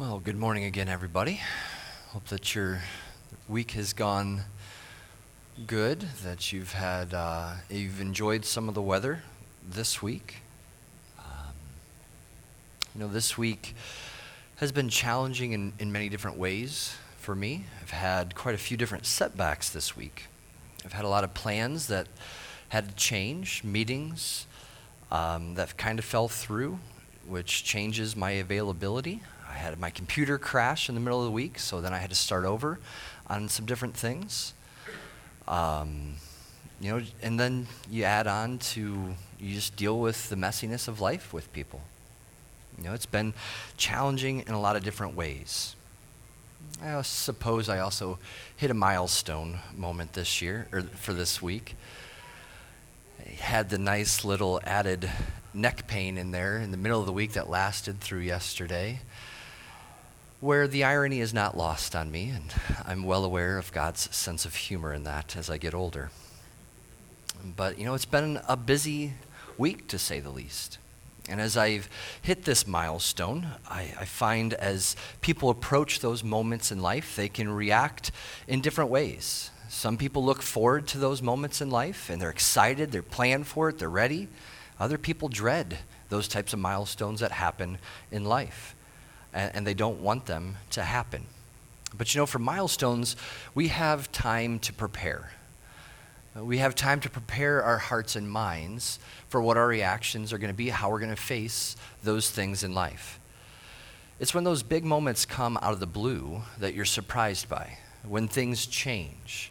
Well, 0.00 0.18
good 0.18 0.38
morning 0.38 0.64
again, 0.64 0.88
everybody. 0.88 1.42
Hope 2.12 2.24
that 2.28 2.54
your 2.54 2.80
week 3.50 3.72
has 3.72 3.92
gone 3.92 4.44
good, 5.66 6.00
that 6.24 6.54
you've 6.54 6.72
had, 6.72 7.12
uh, 7.12 7.56
you've 7.68 8.00
enjoyed 8.00 8.46
some 8.46 8.66
of 8.66 8.74
the 8.74 8.80
weather 8.80 9.22
this 9.62 10.00
week. 10.00 10.36
Um, 11.18 11.52
you 12.94 13.00
know, 13.02 13.08
this 13.08 13.36
week 13.36 13.74
has 14.56 14.72
been 14.72 14.88
challenging 14.88 15.52
in, 15.52 15.74
in 15.78 15.92
many 15.92 16.08
different 16.08 16.38
ways 16.38 16.96
for 17.18 17.34
me. 17.34 17.66
I've 17.82 17.90
had 17.90 18.34
quite 18.34 18.54
a 18.54 18.58
few 18.58 18.78
different 18.78 19.04
setbacks 19.04 19.68
this 19.68 19.98
week. 19.98 20.28
I've 20.82 20.94
had 20.94 21.04
a 21.04 21.08
lot 21.08 21.24
of 21.24 21.34
plans 21.34 21.88
that 21.88 22.06
had 22.70 22.88
to 22.88 22.94
change, 22.94 23.62
meetings 23.64 24.46
um, 25.12 25.56
that 25.56 25.76
kind 25.76 25.98
of 25.98 26.06
fell 26.06 26.28
through, 26.28 26.78
which 27.28 27.64
changes 27.64 28.16
my 28.16 28.30
availability. 28.30 29.20
Had 29.60 29.78
my 29.78 29.90
computer 29.90 30.38
crash 30.38 30.88
in 30.88 30.94
the 30.94 31.02
middle 31.02 31.18
of 31.18 31.26
the 31.26 31.30
week, 31.30 31.58
so 31.58 31.82
then 31.82 31.92
I 31.92 31.98
had 31.98 32.08
to 32.08 32.16
start 32.16 32.46
over 32.46 32.80
on 33.26 33.50
some 33.50 33.66
different 33.66 33.94
things. 33.94 34.54
Um, 35.46 36.14
you 36.80 36.90
know, 36.90 37.04
and 37.22 37.38
then 37.38 37.66
you 37.90 38.04
add 38.04 38.26
on 38.26 38.58
to 38.58 39.14
you 39.38 39.54
just 39.54 39.76
deal 39.76 40.00
with 40.00 40.30
the 40.30 40.36
messiness 40.36 40.88
of 40.88 40.98
life 40.98 41.34
with 41.34 41.52
people. 41.52 41.82
You 42.78 42.84
know, 42.84 42.94
it's 42.94 43.04
been 43.04 43.34
challenging 43.76 44.40
in 44.40 44.54
a 44.54 44.60
lot 44.60 44.76
of 44.76 44.82
different 44.82 45.14
ways. 45.14 45.76
I 46.82 47.02
suppose 47.02 47.68
I 47.68 47.80
also 47.80 48.18
hit 48.56 48.70
a 48.70 48.74
milestone 48.74 49.58
moment 49.76 50.14
this 50.14 50.40
year, 50.40 50.68
or 50.72 50.80
for 50.82 51.12
this 51.12 51.42
week. 51.42 51.76
I 53.20 53.28
had 53.28 53.68
the 53.68 53.78
nice 53.78 54.24
little 54.24 54.58
added 54.64 55.10
neck 55.52 55.86
pain 55.86 56.16
in 56.16 56.30
there 56.30 56.56
in 56.56 56.70
the 56.70 56.78
middle 56.78 56.98
of 56.98 57.04
the 57.04 57.12
week 57.12 57.34
that 57.34 57.50
lasted 57.50 58.00
through 58.00 58.20
yesterday 58.20 59.00
where 60.40 60.66
the 60.66 60.82
irony 60.82 61.20
is 61.20 61.34
not 61.34 61.56
lost 61.56 61.94
on 61.94 62.10
me, 62.10 62.30
and 62.30 62.54
I'm 62.86 63.04
well 63.04 63.24
aware 63.24 63.58
of 63.58 63.72
God's 63.72 64.14
sense 64.14 64.46
of 64.46 64.54
humor 64.54 64.94
in 64.94 65.04
that 65.04 65.36
as 65.36 65.50
I 65.50 65.58
get 65.58 65.74
older. 65.74 66.10
But, 67.56 67.78
you 67.78 67.84
know, 67.84 67.94
it's 67.94 68.06
been 68.06 68.40
a 68.48 68.56
busy 68.56 69.12
week, 69.58 69.86
to 69.88 69.98
say 69.98 70.18
the 70.18 70.30
least. 70.30 70.78
And 71.28 71.40
as 71.40 71.56
I've 71.56 71.90
hit 72.22 72.44
this 72.44 72.66
milestone, 72.66 73.48
I, 73.68 73.92
I, 74.00 74.04
find 74.06 74.54
as 74.54 74.96
people 75.20 75.50
approach 75.50 76.00
those 76.00 76.24
moments 76.24 76.72
in 76.72 76.80
life, 76.80 77.14
they 77.14 77.28
can 77.28 77.50
react 77.50 78.10
in 78.48 78.62
different 78.62 78.90
ways. 78.90 79.50
Some 79.68 79.96
people 79.96 80.24
look 80.24 80.42
forward 80.42 80.88
to 80.88 80.98
those 80.98 81.22
moments 81.22 81.60
in 81.60 81.70
life 81.70 82.10
and 82.10 82.20
they're 82.20 82.30
excited, 82.30 82.90
they're 82.90 83.02
planning 83.02 83.44
for 83.44 83.68
it, 83.68 83.78
they're 83.78 83.88
ready. 83.88 84.28
Other 84.80 84.98
people 84.98 85.28
dread 85.28 85.78
those 86.08 86.26
types 86.26 86.52
of 86.52 86.58
milestones 86.58 87.20
that 87.20 87.32
happen 87.32 87.78
in 88.10 88.24
life 88.24 88.74
and, 89.32 89.54
and 89.54 89.66
they 89.66 89.74
don't 89.74 90.00
want 90.00 90.26
them 90.26 90.56
to 90.70 90.82
happen. 90.82 91.26
But 91.96 92.14
you 92.14 92.20
know, 92.20 92.26
for 92.26 92.38
milestones, 92.38 93.16
we 93.54 93.68
have 93.68 94.12
time 94.12 94.58
to 94.60 94.72
prepare. 94.72 95.32
We 96.36 96.58
have 96.58 96.76
time 96.76 97.00
to 97.00 97.10
prepare 97.10 97.62
our 97.62 97.78
hearts 97.78 98.14
and 98.14 98.30
minds 98.30 99.00
for 99.28 99.42
what 99.42 99.56
our 99.56 99.66
reactions 99.66 100.32
are 100.32 100.38
going 100.38 100.52
to 100.52 100.56
be, 100.56 100.68
how 100.68 100.90
we're 100.90 101.00
going 101.00 101.10
to 101.10 101.20
face 101.20 101.76
those 102.04 102.30
things 102.30 102.62
in 102.62 102.72
life. 102.72 103.18
It's 104.20 104.34
when 104.34 104.44
those 104.44 104.62
big 104.62 104.84
moments 104.84 105.24
come 105.24 105.58
out 105.60 105.72
of 105.72 105.80
the 105.80 105.86
blue 105.86 106.42
that 106.58 106.74
you're 106.74 106.84
surprised 106.84 107.48
by, 107.48 107.78
when 108.06 108.28
things 108.28 108.66
change, 108.66 109.50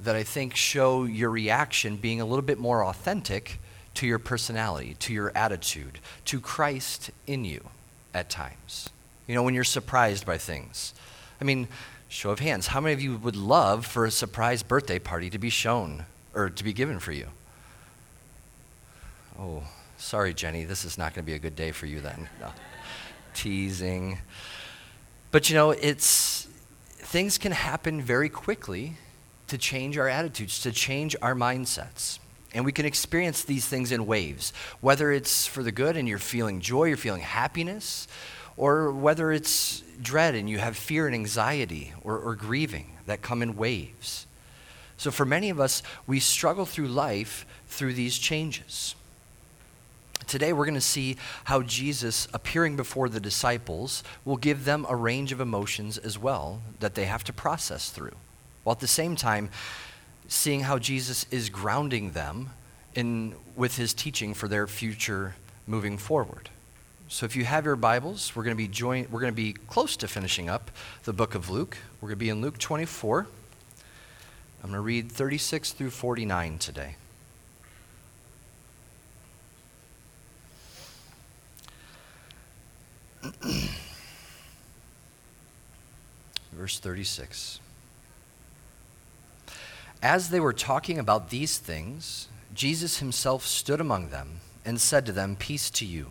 that 0.00 0.16
I 0.16 0.22
think 0.22 0.56
show 0.56 1.04
your 1.04 1.30
reaction 1.30 1.96
being 1.96 2.20
a 2.20 2.24
little 2.24 2.42
bit 2.42 2.58
more 2.58 2.84
authentic 2.84 3.58
to 3.94 4.06
your 4.06 4.18
personality, 4.18 4.94
to 5.00 5.12
your 5.12 5.32
attitude, 5.34 5.98
to 6.26 6.40
Christ 6.40 7.10
in 7.26 7.44
you 7.44 7.68
at 8.14 8.30
times. 8.30 8.90
You 9.26 9.34
know, 9.34 9.42
when 9.42 9.54
you're 9.54 9.64
surprised 9.64 10.24
by 10.24 10.38
things. 10.38 10.94
I 11.40 11.44
mean, 11.44 11.68
show 12.08 12.30
of 12.30 12.38
hands, 12.38 12.68
how 12.68 12.80
many 12.80 12.92
of 12.92 13.00
you 13.00 13.16
would 13.16 13.36
love 13.36 13.86
for 13.86 14.04
a 14.04 14.10
surprise 14.10 14.62
birthday 14.62 14.98
party 14.98 15.30
to 15.30 15.38
be 15.38 15.50
shown 15.50 16.06
or 16.34 16.50
to 16.50 16.64
be 16.64 16.72
given 16.72 16.98
for 16.98 17.12
you? 17.12 17.26
Oh, 19.38 19.64
sorry, 19.98 20.32
Jenny, 20.32 20.64
this 20.64 20.84
is 20.84 20.96
not 20.96 21.14
going 21.14 21.24
to 21.24 21.30
be 21.30 21.34
a 21.34 21.38
good 21.38 21.56
day 21.56 21.72
for 21.72 21.86
you 21.86 22.00
then. 22.00 22.28
No. 22.40 22.52
Teasing. 23.34 24.18
But 25.30 25.50
you 25.50 25.56
know, 25.56 25.72
it's 25.72 26.48
things 26.88 27.38
can 27.38 27.52
happen 27.52 28.00
very 28.00 28.28
quickly 28.28 28.94
to 29.48 29.58
change 29.58 29.98
our 29.98 30.08
attitudes, 30.08 30.60
to 30.62 30.72
change 30.72 31.14
our 31.22 31.34
mindsets. 31.34 32.18
And 32.54 32.64
we 32.64 32.72
can 32.72 32.86
experience 32.86 33.44
these 33.44 33.66
things 33.66 33.92
in 33.92 34.06
waves, 34.06 34.52
whether 34.80 35.12
it's 35.12 35.46
for 35.46 35.62
the 35.62 35.72
good 35.72 35.96
and 35.96 36.08
you're 36.08 36.18
feeling 36.18 36.60
joy, 36.60 36.84
you're 36.84 36.96
feeling 36.96 37.20
happiness, 37.20 38.08
or 38.56 38.90
whether 38.90 39.32
it's 39.32 39.82
dread 40.00 40.34
and 40.34 40.48
you 40.48 40.58
have 40.58 40.76
fear 40.76 41.06
and 41.06 41.14
anxiety 41.14 41.92
or, 42.02 42.18
or 42.18 42.34
grieving 42.34 42.92
that 43.06 43.22
come 43.22 43.42
in 43.42 43.56
waves. 43.56 44.26
So, 44.96 45.10
for 45.10 45.26
many 45.26 45.50
of 45.50 45.60
us, 45.60 45.82
we 46.06 46.20
struggle 46.20 46.64
through 46.64 46.88
life 46.88 47.46
through 47.66 47.92
these 47.94 48.16
changes. 48.16 48.94
Today, 50.26 50.52
we're 50.52 50.64
going 50.64 50.74
to 50.74 50.80
see 50.80 51.16
how 51.44 51.62
Jesus, 51.62 52.26
appearing 52.32 52.76
before 52.76 53.08
the 53.08 53.20
disciples, 53.20 54.02
will 54.24 54.36
give 54.36 54.64
them 54.64 54.86
a 54.88 54.96
range 54.96 55.32
of 55.32 55.40
emotions 55.40 55.98
as 55.98 56.18
well 56.18 56.62
that 56.80 56.94
they 56.94 57.04
have 57.04 57.22
to 57.24 57.32
process 57.32 57.90
through, 57.90 58.16
while 58.64 58.72
at 58.72 58.80
the 58.80 58.88
same 58.88 59.14
time, 59.16 59.50
seeing 60.26 60.62
how 60.62 60.78
Jesus 60.78 61.26
is 61.30 61.48
grounding 61.50 62.10
them 62.10 62.50
in, 62.94 63.34
with 63.54 63.76
his 63.76 63.94
teaching 63.94 64.34
for 64.34 64.48
their 64.48 64.66
future 64.66 65.36
moving 65.66 65.98
forward. 65.98 66.50
So 67.08 67.24
if 67.24 67.36
you 67.36 67.44
have 67.44 67.64
your 67.64 67.76
Bibles, 67.76 68.34
we're 68.34 68.42
going 68.42 68.56
to 68.56 68.60
be 68.60 68.66
join, 68.66 69.06
we're 69.12 69.20
going 69.20 69.32
to 69.32 69.36
be 69.36 69.52
close 69.52 69.96
to 69.98 70.08
finishing 70.08 70.48
up 70.48 70.72
the 71.04 71.12
book 71.12 71.36
of 71.36 71.48
Luke. 71.48 71.78
We're 72.00 72.08
going 72.08 72.18
to 72.18 72.24
be 72.24 72.30
in 72.30 72.40
Luke 72.40 72.58
24. 72.58 73.28
I'm 74.62 74.70
going 74.70 74.74
to 74.74 74.80
read 74.80 75.12
36 75.12 75.70
through 75.70 75.90
49 75.90 76.58
today. 76.58 76.96
Verse 86.52 86.80
36. 86.80 87.60
As 90.02 90.30
they 90.30 90.40
were 90.40 90.52
talking 90.52 90.98
about 90.98 91.30
these 91.30 91.58
things, 91.58 92.26
Jesus 92.52 92.98
himself 92.98 93.46
stood 93.46 93.80
among 93.80 94.08
them 94.08 94.40
and 94.64 94.80
said 94.80 95.06
to 95.06 95.12
them, 95.12 95.36
Peace 95.36 95.70
to 95.70 95.84
you. 95.84 96.10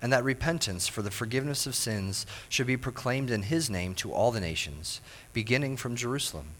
and 0.00 0.12
that 0.12 0.24
repentance 0.24 0.86
for 0.86 1.02
the 1.02 1.10
forgiveness 1.10 1.66
of 1.66 1.74
sins 1.74 2.26
should 2.48 2.66
be 2.66 2.76
proclaimed 2.76 3.30
in 3.30 3.42
his 3.42 3.68
name 3.68 3.94
to 3.96 4.12
all 4.12 4.30
the 4.30 4.40
nations, 4.40 5.00
beginning 5.32 5.76
from 5.76 5.96
Jerusalem. 5.96 6.50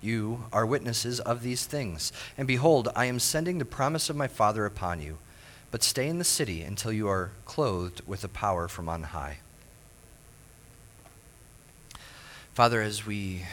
You 0.00 0.44
are 0.52 0.66
witnesses 0.66 1.20
of 1.20 1.42
these 1.42 1.66
things. 1.66 2.12
And 2.36 2.46
behold, 2.46 2.88
I 2.94 3.06
am 3.06 3.18
sending 3.18 3.58
the 3.58 3.64
promise 3.64 4.10
of 4.10 4.16
my 4.16 4.28
Father 4.28 4.66
upon 4.66 5.00
you. 5.00 5.18
But 5.70 5.82
stay 5.82 6.08
in 6.08 6.18
the 6.18 6.24
city 6.24 6.62
until 6.62 6.92
you 6.92 7.08
are 7.08 7.32
clothed 7.46 8.02
with 8.06 8.20
the 8.20 8.28
power 8.28 8.68
from 8.68 8.88
on 8.88 9.02
high. 9.02 9.38
Father, 12.52 12.80
as 12.80 13.04
we 13.04 13.44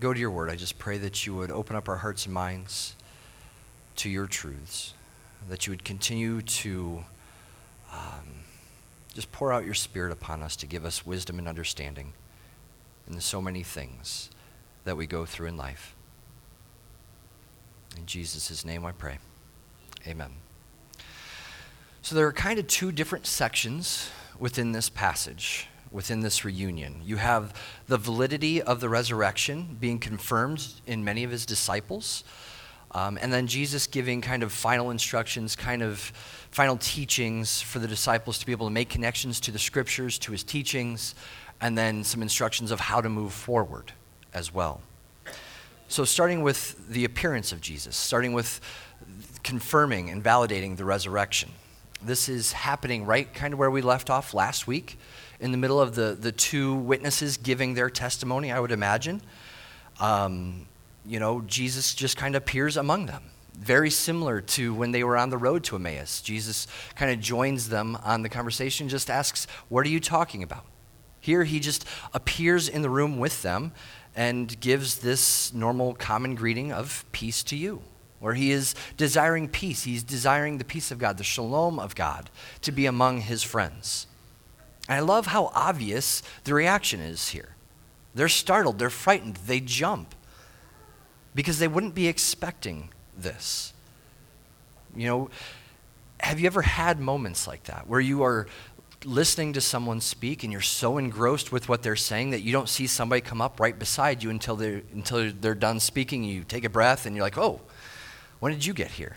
go 0.00 0.14
to 0.14 0.18
your 0.18 0.30
word, 0.30 0.48
I 0.48 0.56
just 0.56 0.78
pray 0.78 0.96
that 0.98 1.26
you 1.26 1.34
would 1.34 1.50
open 1.50 1.76
up 1.76 1.88
our 1.88 1.96
hearts 1.96 2.24
and 2.24 2.32
minds 2.32 2.94
to 3.96 4.08
your 4.08 4.26
truths, 4.26 4.94
that 5.48 5.66
you 5.66 5.72
would 5.72 5.84
continue 5.84 6.40
to 6.40 7.04
um, 7.92 8.44
just 9.14 9.32
pour 9.32 9.52
out 9.52 9.64
your 9.64 9.74
Spirit 9.74 10.12
upon 10.12 10.42
us 10.42 10.56
to 10.56 10.66
give 10.66 10.84
us 10.84 11.06
wisdom 11.06 11.38
and 11.38 11.48
understanding. 11.48 12.12
in 13.08 13.20
so 13.20 13.40
many 13.40 13.62
things 13.62 14.30
that 14.84 14.96
we 14.96 15.06
go 15.06 15.24
through 15.24 15.46
in 15.46 15.56
life. 15.56 15.94
In 17.96 18.06
Jesus' 18.06 18.64
name 18.64 18.84
I 18.84 18.92
pray. 18.92 19.18
Amen. 20.06 20.30
So 22.02 22.14
there 22.14 22.26
are 22.26 22.32
kind 22.32 22.58
of 22.58 22.66
two 22.66 22.92
different 22.92 23.26
sections 23.26 24.10
within 24.38 24.72
this 24.72 24.88
passage, 24.88 25.66
within 25.90 26.20
this 26.20 26.44
reunion. 26.44 27.00
You 27.04 27.16
have 27.16 27.52
the 27.88 27.96
validity 27.96 28.62
of 28.62 28.80
the 28.80 28.88
resurrection 28.88 29.76
being 29.80 29.98
confirmed 29.98 30.64
in 30.86 31.04
many 31.04 31.24
of 31.24 31.30
his 31.30 31.46
disciples. 31.46 32.22
Um, 32.92 33.18
and 33.20 33.32
then 33.32 33.46
Jesus 33.46 33.86
giving 33.86 34.20
kind 34.20 34.42
of 34.42 34.52
final 34.52 34.90
instructions, 34.90 35.56
kind 35.56 35.82
of 35.82 35.98
final 36.50 36.76
teachings 36.76 37.60
for 37.60 37.78
the 37.78 37.88
disciples 37.88 38.38
to 38.38 38.46
be 38.46 38.52
able 38.52 38.66
to 38.66 38.72
make 38.72 38.88
connections 38.88 39.40
to 39.40 39.50
the 39.50 39.58
scriptures, 39.58 40.18
to 40.20 40.32
his 40.32 40.42
teachings, 40.42 41.14
and 41.60 41.76
then 41.76 42.04
some 42.04 42.22
instructions 42.22 42.70
of 42.70 42.80
how 42.80 43.00
to 43.00 43.08
move 43.08 43.32
forward 43.32 43.92
as 44.32 44.52
well. 44.52 44.80
So, 45.88 46.04
starting 46.04 46.42
with 46.42 46.88
the 46.88 47.04
appearance 47.04 47.52
of 47.52 47.60
Jesus, 47.60 47.96
starting 47.96 48.32
with 48.32 48.60
confirming 49.42 50.10
and 50.10 50.22
validating 50.22 50.76
the 50.76 50.84
resurrection. 50.84 51.50
This 52.02 52.28
is 52.28 52.52
happening 52.52 53.06
right 53.06 53.32
kind 53.32 53.52
of 53.52 53.58
where 53.58 53.70
we 53.70 53.82
left 53.82 54.10
off 54.10 54.34
last 54.34 54.66
week, 54.66 54.98
in 55.40 55.52
the 55.52 55.58
middle 55.58 55.80
of 55.80 55.94
the, 55.94 56.16
the 56.18 56.32
two 56.32 56.74
witnesses 56.74 57.36
giving 57.36 57.74
their 57.74 57.90
testimony, 57.90 58.50
I 58.50 58.60
would 58.60 58.72
imagine. 58.72 59.22
Um, 60.00 60.66
you 61.06 61.20
know, 61.20 61.42
Jesus 61.42 61.94
just 61.94 62.16
kind 62.16 62.34
of 62.34 62.42
appears 62.42 62.76
among 62.76 63.06
them. 63.06 63.22
Very 63.58 63.90
similar 63.90 64.40
to 64.40 64.74
when 64.74 64.92
they 64.92 65.02
were 65.02 65.16
on 65.16 65.30
the 65.30 65.38
road 65.38 65.64
to 65.64 65.76
Emmaus. 65.76 66.20
Jesus 66.20 66.66
kind 66.94 67.10
of 67.10 67.20
joins 67.20 67.68
them 67.68 67.96
on 68.02 68.22
the 68.22 68.28
conversation, 68.28 68.88
just 68.88 69.08
asks, 69.08 69.46
What 69.68 69.86
are 69.86 69.88
you 69.90 70.00
talking 70.00 70.42
about? 70.42 70.64
Here, 71.20 71.44
he 71.44 71.58
just 71.58 71.84
appears 72.12 72.68
in 72.68 72.82
the 72.82 72.90
room 72.90 73.18
with 73.18 73.42
them 73.42 73.72
and 74.14 74.58
gives 74.60 74.98
this 74.98 75.52
normal 75.52 75.94
common 75.94 76.34
greeting 76.34 76.72
of 76.72 77.04
peace 77.12 77.42
to 77.44 77.56
you, 77.56 77.82
where 78.20 78.34
he 78.34 78.50
is 78.50 78.74
desiring 78.96 79.48
peace. 79.48 79.84
He's 79.84 80.02
desiring 80.02 80.58
the 80.58 80.64
peace 80.64 80.90
of 80.90 80.98
God, 80.98 81.18
the 81.18 81.24
shalom 81.24 81.78
of 81.78 81.94
God, 81.94 82.30
to 82.62 82.72
be 82.72 82.86
among 82.86 83.22
his 83.22 83.42
friends. 83.42 84.06
And 84.88 84.96
I 84.96 85.00
love 85.00 85.26
how 85.26 85.50
obvious 85.54 86.22
the 86.44 86.54
reaction 86.54 87.00
is 87.00 87.28
here. 87.28 87.56
They're 88.14 88.28
startled, 88.28 88.78
they're 88.78 88.90
frightened, 88.90 89.36
they 89.46 89.60
jump 89.60 90.14
because 91.36 91.58
they 91.58 91.68
wouldn't 91.68 91.94
be 91.94 92.08
expecting 92.08 92.88
this. 93.16 93.74
You 94.96 95.06
know, 95.06 95.30
have 96.18 96.40
you 96.40 96.46
ever 96.46 96.62
had 96.62 96.98
moments 96.98 97.46
like 97.46 97.64
that 97.64 97.86
where 97.86 98.00
you 98.00 98.22
are 98.22 98.46
listening 99.04 99.52
to 99.52 99.60
someone 99.60 100.00
speak 100.00 100.42
and 100.42 100.50
you're 100.50 100.62
so 100.62 100.96
engrossed 100.96 101.52
with 101.52 101.68
what 101.68 101.82
they're 101.82 101.94
saying 101.94 102.30
that 102.30 102.40
you 102.40 102.52
don't 102.52 102.70
see 102.70 102.86
somebody 102.86 103.20
come 103.20 103.42
up 103.42 103.60
right 103.60 103.78
beside 103.78 104.22
you 104.22 104.30
until 104.30 104.56
they're, 104.56 104.80
until 104.94 105.30
they're 105.30 105.54
done 105.54 105.78
speaking? 105.78 106.24
You 106.24 106.42
take 106.42 106.64
a 106.64 106.70
breath 106.70 107.04
and 107.04 107.14
you're 107.14 107.24
like, 107.24 107.36
oh, 107.36 107.60
when 108.40 108.52
did 108.52 108.64
you 108.64 108.72
get 108.72 108.92
here? 108.92 109.16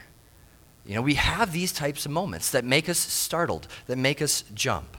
You 0.86 0.96
know, 0.96 1.02
we 1.02 1.14
have 1.14 1.54
these 1.54 1.72
types 1.72 2.06
of 2.06 2.12
moments 2.12 2.52
that 2.52 2.66
make 2.66 2.90
us 2.90 3.00
startled, 3.00 3.68
that 3.88 3.98
make 3.98 4.22
us 4.22 4.44
jump. 4.54 4.98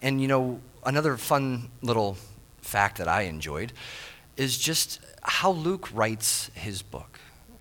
And, 0.00 0.22
you 0.22 0.28
know, 0.28 0.60
another 0.86 1.18
fun 1.18 1.70
little 1.82 2.16
fact 2.62 2.96
that 2.96 3.08
I 3.08 3.22
enjoyed 3.22 3.74
is 4.42 4.58
just 4.58 5.00
how 5.22 5.52
Luke 5.52 5.88
writes 5.94 6.50
his 6.54 6.82
book. 6.82 7.18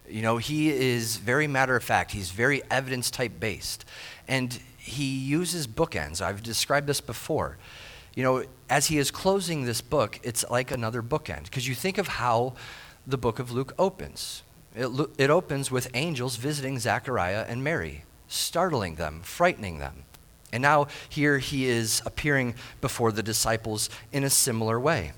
You 0.10 0.22
know, 0.22 0.38
he 0.38 0.70
is 0.70 1.18
very 1.18 1.48
matter 1.48 1.76
of 1.76 1.84
fact, 1.84 2.12
he's 2.12 2.32
very 2.32 2.62
evidence 2.70 3.10
type 3.10 3.40
based. 3.40 3.86
And 4.28 4.60
he 4.78 5.06
uses 5.06 5.68
bookends. 5.68 6.22
I've 6.22 6.44
described 6.44 6.88
this 6.88 7.00
before. 7.00 7.58
You 8.16 8.24
know, 8.24 8.44
as 8.70 8.88
he 8.88 8.98
is 8.98 9.12
closing 9.12 9.64
this 9.64 9.80
book, 9.80 10.20
it's 10.24 10.44
like 10.50 10.72
another 10.72 11.02
bookend. 11.02 11.46
Because 11.46 11.68
you 11.68 11.76
think 11.76 11.98
of 11.98 12.08
how 12.08 12.56
the 13.08 13.18
book 13.18 13.40
of 13.40 13.52
Luke 13.52 13.74
opens. 13.80 14.44
It, 14.76 14.90
it 15.18 15.30
opens 15.30 15.72
with 15.72 15.90
angels 15.94 16.36
visiting 16.36 16.80
Zechariah 16.80 17.46
and 17.48 17.64
Mary, 17.64 18.04
startling 18.28 18.96
them, 18.96 19.22
frightening 19.24 19.80
them. 19.80 20.04
And 20.52 20.62
now 20.62 20.88
here 21.08 21.38
he 21.38 21.68
is 21.68 22.02
appearing 22.06 22.56
before 22.82 23.12
the 23.12 23.24
disciples 23.24 23.90
in 24.12 24.24
a 24.24 24.30
similar 24.30 24.80
way 24.80 25.14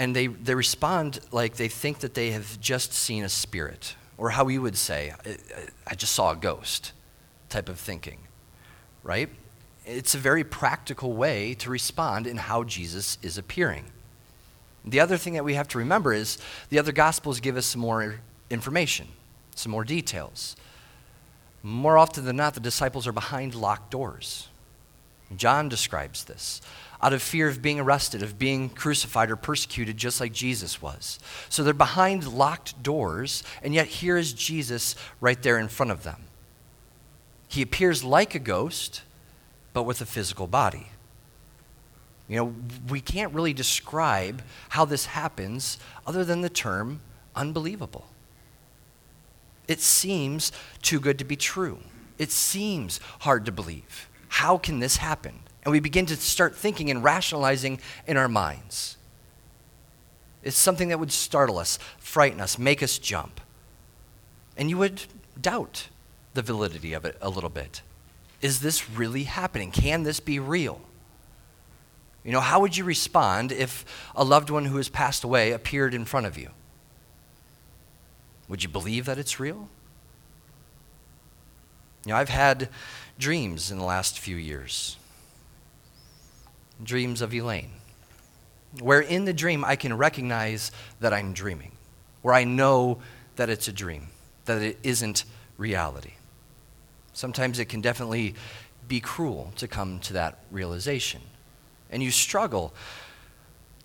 and 0.00 0.16
they, 0.16 0.28
they 0.28 0.54
respond 0.54 1.20
like 1.30 1.56
they 1.56 1.68
think 1.68 1.98
that 1.98 2.14
they 2.14 2.30
have 2.30 2.58
just 2.58 2.94
seen 2.94 3.22
a 3.22 3.28
spirit, 3.28 3.96
or 4.16 4.30
how 4.30 4.44
we 4.44 4.56
would 4.56 4.74
say, 4.78 5.12
I, 5.26 5.36
I 5.88 5.94
just 5.94 6.12
saw 6.14 6.30
a 6.30 6.36
ghost 6.36 6.92
type 7.50 7.68
of 7.68 7.78
thinking, 7.78 8.16
right? 9.02 9.28
It's 9.84 10.14
a 10.14 10.18
very 10.18 10.42
practical 10.42 11.12
way 11.12 11.52
to 11.56 11.68
respond 11.68 12.26
in 12.26 12.38
how 12.38 12.64
Jesus 12.64 13.18
is 13.20 13.36
appearing. 13.36 13.84
The 14.86 15.00
other 15.00 15.18
thing 15.18 15.34
that 15.34 15.44
we 15.44 15.52
have 15.52 15.68
to 15.68 15.78
remember 15.78 16.14
is 16.14 16.38
the 16.70 16.78
other 16.78 16.92
Gospels 16.92 17.38
give 17.38 17.58
us 17.58 17.66
some 17.66 17.82
more 17.82 18.20
information, 18.48 19.06
some 19.54 19.70
more 19.70 19.84
details. 19.84 20.56
More 21.62 21.98
often 21.98 22.24
than 22.24 22.36
not, 22.36 22.54
the 22.54 22.60
disciples 22.60 23.06
are 23.06 23.12
behind 23.12 23.54
locked 23.54 23.90
doors. 23.90 24.48
John 25.36 25.68
describes 25.68 26.24
this 26.24 26.62
out 27.02 27.12
of 27.12 27.22
fear 27.22 27.48
of 27.48 27.62
being 27.62 27.80
arrested, 27.80 28.22
of 28.22 28.38
being 28.38 28.68
crucified 28.68 29.30
or 29.30 29.36
persecuted, 29.36 29.96
just 29.96 30.20
like 30.20 30.32
Jesus 30.32 30.82
was. 30.82 31.18
So 31.48 31.62
they're 31.62 31.72
behind 31.72 32.26
locked 32.32 32.82
doors, 32.82 33.42
and 33.62 33.72
yet 33.72 33.86
here 33.86 34.16
is 34.16 34.32
Jesus 34.32 34.96
right 35.20 35.40
there 35.42 35.58
in 35.58 35.68
front 35.68 35.92
of 35.92 36.02
them. 36.02 36.24
He 37.48 37.62
appears 37.62 38.04
like 38.04 38.34
a 38.34 38.38
ghost, 38.38 39.02
but 39.72 39.84
with 39.84 40.00
a 40.00 40.06
physical 40.06 40.46
body. 40.46 40.88
You 42.28 42.36
know, 42.36 42.54
we 42.88 43.00
can't 43.00 43.34
really 43.34 43.52
describe 43.52 44.42
how 44.68 44.84
this 44.84 45.06
happens 45.06 45.78
other 46.06 46.24
than 46.24 46.42
the 46.42 46.48
term 46.48 47.00
unbelievable. 47.34 48.06
It 49.66 49.80
seems 49.80 50.52
too 50.82 51.00
good 51.00 51.18
to 51.18 51.24
be 51.24 51.36
true. 51.36 51.78
It 52.18 52.30
seems 52.30 53.00
hard 53.20 53.46
to 53.46 53.52
believe. 53.52 54.08
How 54.28 54.58
can 54.58 54.78
this 54.78 54.98
happen? 54.98 55.40
And 55.64 55.72
we 55.72 55.80
begin 55.80 56.06
to 56.06 56.16
start 56.16 56.56
thinking 56.56 56.90
and 56.90 57.04
rationalizing 57.04 57.80
in 58.06 58.16
our 58.16 58.28
minds. 58.28 58.96
It's 60.42 60.56
something 60.56 60.88
that 60.88 60.98
would 60.98 61.12
startle 61.12 61.58
us, 61.58 61.78
frighten 61.98 62.40
us, 62.40 62.58
make 62.58 62.82
us 62.82 62.98
jump. 62.98 63.40
And 64.56 64.70
you 64.70 64.78
would 64.78 65.02
doubt 65.40 65.88
the 66.34 66.42
validity 66.42 66.92
of 66.92 67.04
it 67.04 67.16
a 67.20 67.28
little 67.28 67.50
bit. 67.50 67.82
Is 68.40 68.60
this 68.60 68.88
really 68.88 69.24
happening? 69.24 69.70
Can 69.70 70.02
this 70.02 70.18
be 70.18 70.38
real? 70.38 70.80
You 72.24 72.32
know, 72.32 72.40
how 72.40 72.60
would 72.60 72.76
you 72.76 72.84
respond 72.84 73.52
if 73.52 73.84
a 74.14 74.24
loved 74.24 74.50
one 74.50 74.66
who 74.66 74.76
has 74.76 74.88
passed 74.88 75.24
away 75.24 75.52
appeared 75.52 75.94
in 75.94 76.04
front 76.04 76.26
of 76.26 76.38
you? 76.38 76.50
Would 78.48 78.62
you 78.62 78.68
believe 78.68 79.06
that 79.06 79.18
it's 79.18 79.38
real? 79.38 79.68
You 82.04 82.12
know, 82.12 82.16
I've 82.16 82.30
had 82.30 82.68
dreams 83.18 83.70
in 83.70 83.78
the 83.78 83.84
last 83.84 84.18
few 84.18 84.36
years 84.36 84.96
dreams 86.82 87.20
of 87.20 87.34
Elaine, 87.34 87.70
where 88.80 89.00
in 89.00 89.24
the 89.24 89.32
dream 89.32 89.64
I 89.64 89.76
can 89.76 89.96
recognize 89.96 90.70
that 91.00 91.12
I'm 91.12 91.32
dreaming, 91.32 91.72
where 92.22 92.34
I 92.34 92.44
know 92.44 92.98
that 93.36 93.50
it's 93.50 93.68
a 93.68 93.72
dream, 93.72 94.08
that 94.44 94.62
it 94.62 94.78
isn't 94.82 95.24
reality. 95.56 96.12
Sometimes 97.12 97.58
it 97.58 97.66
can 97.66 97.80
definitely 97.80 98.34
be 98.88 99.00
cruel 99.00 99.52
to 99.56 99.68
come 99.68 99.98
to 100.00 100.12
that 100.14 100.38
realization. 100.50 101.20
And 101.90 102.02
you 102.02 102.10
struggle 102.10 102.72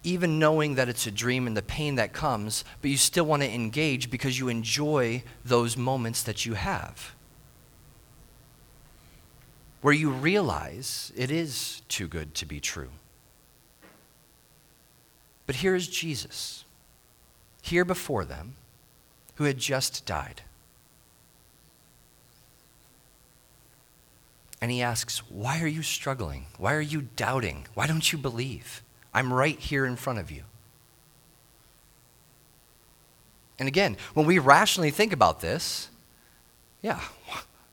even 0.04 0.38
knowing 0.38 0.76
that 0.76 0.88
it's 0.88 1.08
a 1.08 1.12
dream 1.12 1.48
and 1.48 1.58
the 1.58 1.64
pain 1.64 1.96
that 1.96 2.14
comes, 2.14 2.64
but 2.82 2.92
you 2.92 2.98
still 2.98 3.26
want 3.26 3.42
to 3.42 3.52
engage 3.52 4.12
because 4.12 4.38
you 4.38 4.50
enjoy 4.50 5.24
those 5.44 5.76
moments 5.76 6.22
that 6.24 6.46
you 6.46 6.54
have 6.54 7.16
where 9.86 9.94
you 9.94 10.10
realize 10.10 11.14
it 11.16 11.30
is 11.30 11.84
too 11.90 12.08
good 12.08 12.34
to 12.34 12.44
be 12.44 12.60
true. 12.60 12.90
But 15.46 15.58
here 15.58 15.76
is 15.76 15.88
Jesus, 15.88 16.66
here 17.62 17.86
before 17.86 18.26
them, 18.26 18.56
who 19.36 19.44
had 19.44 19.60
just 19.60 20.04
died. 20.04 20.42
And 24.60 24.72
he 24.72 24.82
asks, 24.82 25.20
Why 25.30 25.62
are 25.62 25.68
you 25.68 25.84
struggling? 25.84 26.48
Why 26.58 26.74
are 26.74 26.82
you 26.82 27.02
doubting? 27.16 27.68
Why 27.76 27.86
don't 27.86 28.12
you 28.12 28.18
believe? 28.18 28.82
I'm 29.14 29.32
right 29.32 29.60
here 29.60 29.86
in 29.86 29.98
front 29.98 30.18
of 30.18 30.32
you. 30.32 30.46
And 33.60 33.68
again, 33.68 33.98
when 34.16 34.26
we 34.26 34.40
rationally 34.40 34.90
think 34.90 35.14
about 35.14 35.42
this, 35.42 35.90
yeah, 36.82 37.02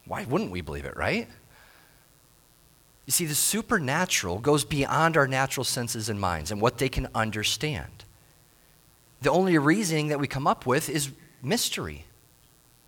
why 0.04 0.26
wouldn't 0.26 0.50
we 0.50 0.60
believe 0.60 0.84
it, 0.84 0.94
right? 0.94 1.26
You 3.06 3.10
see, 3.12 3.26
the 3.26 3.34
supernatural 3.34 4.38
goes 4.38 4.64
beyond 4.64 5.16
our 5.16 5.26
natural 5.26 5.64
senses 5.64 6.08
and 6.08 6.20
minds 6.20 6.50
and 6.50 6.60
what 6.60 6.78
they 6.78 6.88
can 6.88 7.08
understand. 7.14 8.04
The 9.22 9.30
only 9.30 9.58
reasoning 9.58 10.08
that 10.08 10.20
we 10.20 10.28
come 10.28 10.46
up 10.46 10.66
with 10.66 10.88
is 10.88 11.10
mystery 11.42 12.04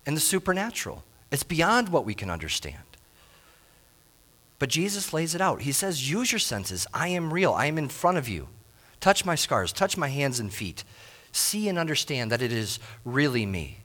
and 0.05 0.15
the 0.15 0.21
supernatural. 0.21 1.03
It's 1.31 1.43
beyond 1.43 1.89
what 1.89 2.05
we 2.05 2.13
can 2.13 2.29
understand. 2.29 2.77
But 4.57 4.69
Jesus 4.69 5.13
lays 5.13 5.35
it 5.35 5.41
out. 5.41 5.63
He 5.63 5.71
says, 5.71 6.09
Use 6.09 6.31
your 6.31 6.39
senses. 6.39 6.87
I 6.93 7.09
am 7.09 7.33
real. 7.33 7.53
I 7.53 7.65
am 7.65 7.77
in 7.77 7.89
front 7.89 8.17
of 8.17 8.29
you. 8.29 8.47
Touch 9.01 9.25
my 9.25 9.35
scars, 9.35 9.73
touch 9.73 9.97
my 9.97 10.07
hands 10.07 10.39
and 10.39 10.51
feet. 10.51 10.83
See 11.31 11.67
and 11.67 11.77
understand 11.77 12.31
that 12.31 12.41
it 12.41 12.51
is 12.51 12.79
really 13.03 13.45
me. 13.45 13.79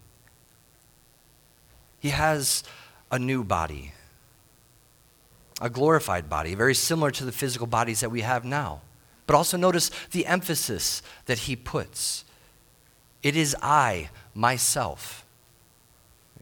He 1.99 2.10
has 2.10 2.62
a 3.10 3.18
new 3.18 3.44
body, 3.44 3.92
a 5.61 5.71
glorified 5.71 6.29
body, 6.29 6.55
very 6.55 6.75
similar 6.75 7.11
to 7.11 7.25
the 7.25 7.33
physical 7.33 7.67
bodies 7.67 8.00
that 8.00 8.11
we 8.11 8.23
have 8.23 8.45
now. 8.45 8.81
But 9.26 9.37
also 9.37 9.57
notice 9.57 9.90
the 10.11 10.26
emphasis 10.26 11.02
that 11.26 11.40
he 11.40 11.55
puts. 11.55 12.25
It 13.23 13.37
is 13.37 13.55
I, 13.62 14.11
myself. 14.35 15.25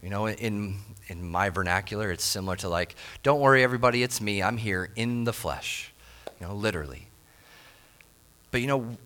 You 0.01 0.09
know, 0.09 0.27
in, 0.27 0.77
in 1.07 1.29
my 1.29 1.49
vernacular, 1.49 2.11
it's 2.11 2.23
similar 2.23 2.55
to 2.57 2.69
like, 2.69 2.95
don't 3.21 3.41
worry, 3.41 3.63
everybody, 3.63 4.01
it's 4.01 4.21
me. 4.21 4.41
I'm 4.41 4.57
here 4.57 4.89
in 4.95 5.25
the 5.25 5.33
flesh, 5.33 5.91
you 6.39 6.47
know, 6.47 6.55
literally. 6.55 7.07
But 8.51 8.61
you 8.61 8.67
know, 8.67 8.97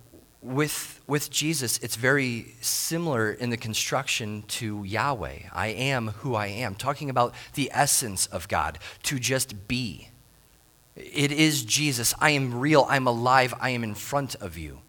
with, 0.43 1.01
with 1.07 1.31
Jesus, 1.31 1.77
it's 1.79 1.95
very 1.95 2.55
similar 2.59 3.31
in 3.31 3.49
the 3.49 3.57
construction 3.57 4.43
to 4.49 4.83
Yahweh. 4.83 5.39
I 5.53 5.67
am 5.67 6.09
who 6.09 6.35
I 6.35 6.47
am, 6.47 6.75
talking 6.75 7.09
about 7.09 7.33
the 7.53 7.71
essence 7.73 8.25
of 8.27 8.47
God, 8.47 8.77
to 9.03 9.19
just 9.19 9.67
be. 9.67 10.09
It 10.95 11.31
is 11.31 11.63
Jesus. 11.63 12.13
I 12.19 12.31
am 12.31 12.59
real. 12.59 12.85
I'm 12.89 13.07
alive. 13.07 13.53
I 13.59 13.69
am 13.69 13.83
in 13.83 13.95
front 13.95 14.35
of 14.35 14.57
you. 14.57 14.79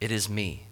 It 0.00 0.12
is 0.12 0.28
me. 0.28 0.66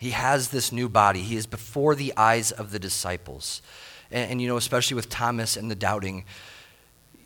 He 0.00 0.10
has 0.10 0.48
this 0.48 0.72
new 0.72 0.88
body. 0.88 1.20
He 1.20 1.36
is 1.36 1.46
before 1.46 1.94
the 1.94 2.12
eyes 2.16 2.50
of 2.50 2.72
the 2.72 2.80
disciples. 2.80 3.62
And, 4.10 4.32
and 4.32 4.42
you 4.42 4.48
know, 4.48 4.56
especially 4.56 4.96
with 4.96 5.08
Thomas 5.08 5.56
and 5.56 5.70
the 5.70 5.76
doubting, 5.76 6.24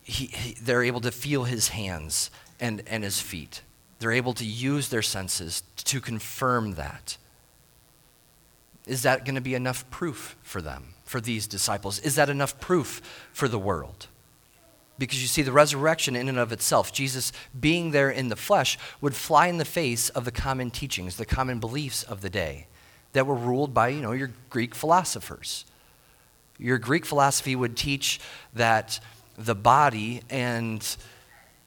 he, 0.03 0.27
he, 0.27 0.55
they're 0.61 0.85
able 0.85 1.01
to 1.01 1.11
feel 1.11 1.45
his 1.45 1.69
hands 1.69 2.31
and, 2.61 2.83
and 2.87 3.03
his 3.03 3.21
feet. 3.21 3.63
They're 3.99 4.13
able 4.13 4.35
to 4.35 4.45
use 4.45 4.89
their 4.89 5.03
senses 5.03 5.63
to 5.85 6.01
confirm 6.01 6.75
that. 6.75 7.17
Is 8.87 9.03
that 9.03 9.25
going 9.25 9.35
to 9.35 9.41
be 9.41 9.55
enough 9.55 9.89
proof 9.91 10.37
for 10.43 10.63
them, 10.63 10.95
for 11.05 11.21
these 11.21 11.47
disciples? 11.47 11.99
Is 12.01 12.15
that 12.17 12.31
enough 12.31 12.61
proof 12.61 13.01
for 13.33 13.49
the 13.49 13.59
world? 13.59 14.07
Because 14.99 15.21
you 15.21 15.29
see, 15.29 15.43
the 15.43 15.53
resurrection 15.53 16.17
in 16.17 16.29
and 16.29 16.39
of 16.39 16.53
itself, 16.53 16.93
Jesus 16.93 17.33
being 17.59 17.91
there 17.91 18.11
in 18.11 18.29
the 18.29 18.37
flesh, 18.37 18.79
would 19.01 19.15
fly 19.15 19.49
in 19.49 19.59
the 19.59 19.65
face 19.65 20.09
of 20.11 20.25
the 20.25 20.31
common 20.31 20.71
teachings, 20.71 21.17
the 21.17 21.27
common 21.27 21.59
beliefs 21.61 22.03
of 22.03 22.23
the 22.23 22.31
day 22.31 22.67
that 23.13 23.27
were 23.27 23.35
ruled 23.35 23.75
by, 23.75 23.89
you 23.89 24.01
know, 24.01 24.13
your 24.13 24.31
Greek 24.51 24.75
philosophers. 24.75 25.65
Your 26.59 26.79
Greek 26.79 27.05
philosophy 27.05 27.57
would 27.57 27.77
teach 27.77 28.21
that 28.55 29.01
the 29.37 29.55
body 29.55 30.23
and 30.31 30.97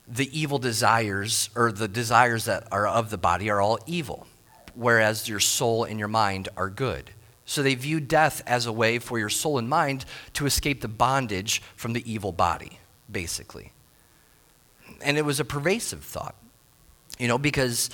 the 0.09 0.37
evil 0.37 0.57
desires, 0.57 1.49
or 1.55 1.71
the 1.71 1.87
desires 1.87 2.45
that 2.45 2.67
are 2.71 2.87
of 2.87 3.09
the 3.09 3.17
body, 3.17 3.49
are 3.49 3.61
all 3.61 3.77
evil, 3.85 4.27
whereas 4.73 5.29
your 5.29 5.39
soul 5.39 5.83
and 5.83 5.99
your 5.99 6.07
mind 6.07 6.49
are 6.57 6.69
good. 6.69 7.11
So 7.45 7.63
they 7.63 7.75
view 7.75 7.99
death 7.99 8.41
as 8.45 8.65
a 8.65 8.73
way 8.73 8.99
for 8.99 9.19
your 9.19 9.29
soul 9.29 9.57
and 9.57 9.69
mind 9.69 10.05
to 10.33 10.45
escape 10.45 10.81
the 10.81 10.87
bondage 10.87 11.61
from 11.75 11.93
the 11.93 12.11
evil 12.11 12.31
body 12.31 12.79
basically. 13.11 13.71
And 15.01 15.17
it 15.17 15.23
was 15.23 15.39
a 15.39 15.45
pervasive 15.45 16.03
thought, 16.03 16.35
you 17.17 17.27
know, 17.27 17.37
because 17.37 17.89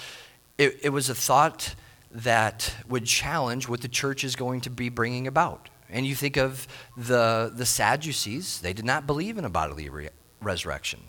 it, 0.57 0.79
it 0.83 0.89
was 0.89 1.09
a 1.09 1.15
thought 1.15 1.75
that 2.11 2.73
would 2.87 3.05
challenge 3.05 3.67
what 3.67 3.81
the 3.81 3.87
church 3.87 4.23
is 4.23 4.35
going 4.35 4.61
to 4.61 4.69
be 4.69 4.89
bringing 4.89 5.27
about. 5.27 5.69
And 5.89 6.05
you 6.05 6.15
think 6.15 6.37
of 6.37 6.67
the, 6.97 7.51
the 7.53 7.65
Sadducees, 7.65 8.61
they 8.61 8.73
did 8.73 8.85
not 8.85 9.05
believe 9.05 9.37
in 9.37 9.45
a 9.45 9.49
bodily 9.49 9.89
re- 9.89 10.09
resurrection. 10.41 11.01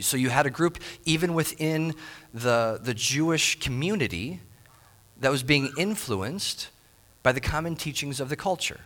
So 0.00 0.16
you 0.16 0.30
had 0.30 0.46
a 0.46 0.50
group, 0.50 0.78
even 1.04 1.34
within 1.34 1.94
the, 2.32 2.80
the 2.82 2.94
Jewish 2.94 3.58
community, 3.60 4.40
that 5.20 5.30
was 5.30 5.42
being 5.42 5.72
influenced 5.78 6.68
by 7.22 7.32
the 7.32 7.40
common 7.40 7.76
teachings 7.76 8.20
of 8.20 8.28
the 8.28 8.36
culture. 8.36 8.80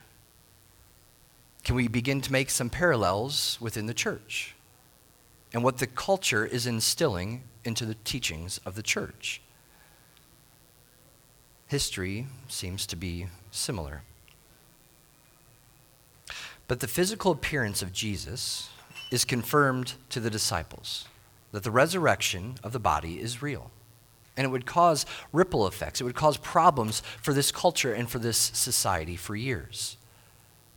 Can 1.64 1.74
we 1.74 1.88
begin 1.88 2.20
to 2.20 2.32
make 2.32 2.50
some 2.50 2.70
parallels 2.70 3.58
within 3.60 3.86
the 3.86 3.94
church? 3.94 4.54
and 5.52 5.64
what 5.64 5.78
the 5.78 5.86
culture 5.86 6.44
is 6.44 6.66
instilling 6.66 7.42
into 7.64 7.86
the 7.86 7.94
teachings 7.94 8.60
of 8.64 8.74
the 8.74 8.82
church. 8.82 9.40
History 11.66 12.26
seems 12.48 12.86
to 12.86 12.96
be 12.96 13.26
similar. 13.50 14.02
But 16.66 16.80
the 16.80 16.88
physical 16.88 17.32
appearance 17.32 17.82
of 17.82 17.92
Jesus 17.92 18.70
is 19.10 19.24
confirmed 19.24 19.94
to 20.10 20.20
the 20.20 20.30
disciples 20.30 21.06
that 21.52 21.62
the 21.62 21.70
resurrection 21.70 22.56
of 22.62 22.72
the 22.72 22.78
body 22.78 23.20
is 23.20 23.42
real. 23.42 23.70
And 24.36 24.44
it 24.44 24.50
would 24.50 24.66
cause 24.66 25.06
ripple 25.32 25.66
effects, 25.66 26.00
it 26.00 26.04
would 26.04 26.14
cause 26.14 26.36
problems 26.36 27.02
for 27.20 27.32
this 27.32 27.50
culture 27.50 27.92
and 27.92 28.08
for 28.08 28.18
this 28.18 28.38
society 28.38 29.16
for 29.16 29.34
years. 29.34 29.96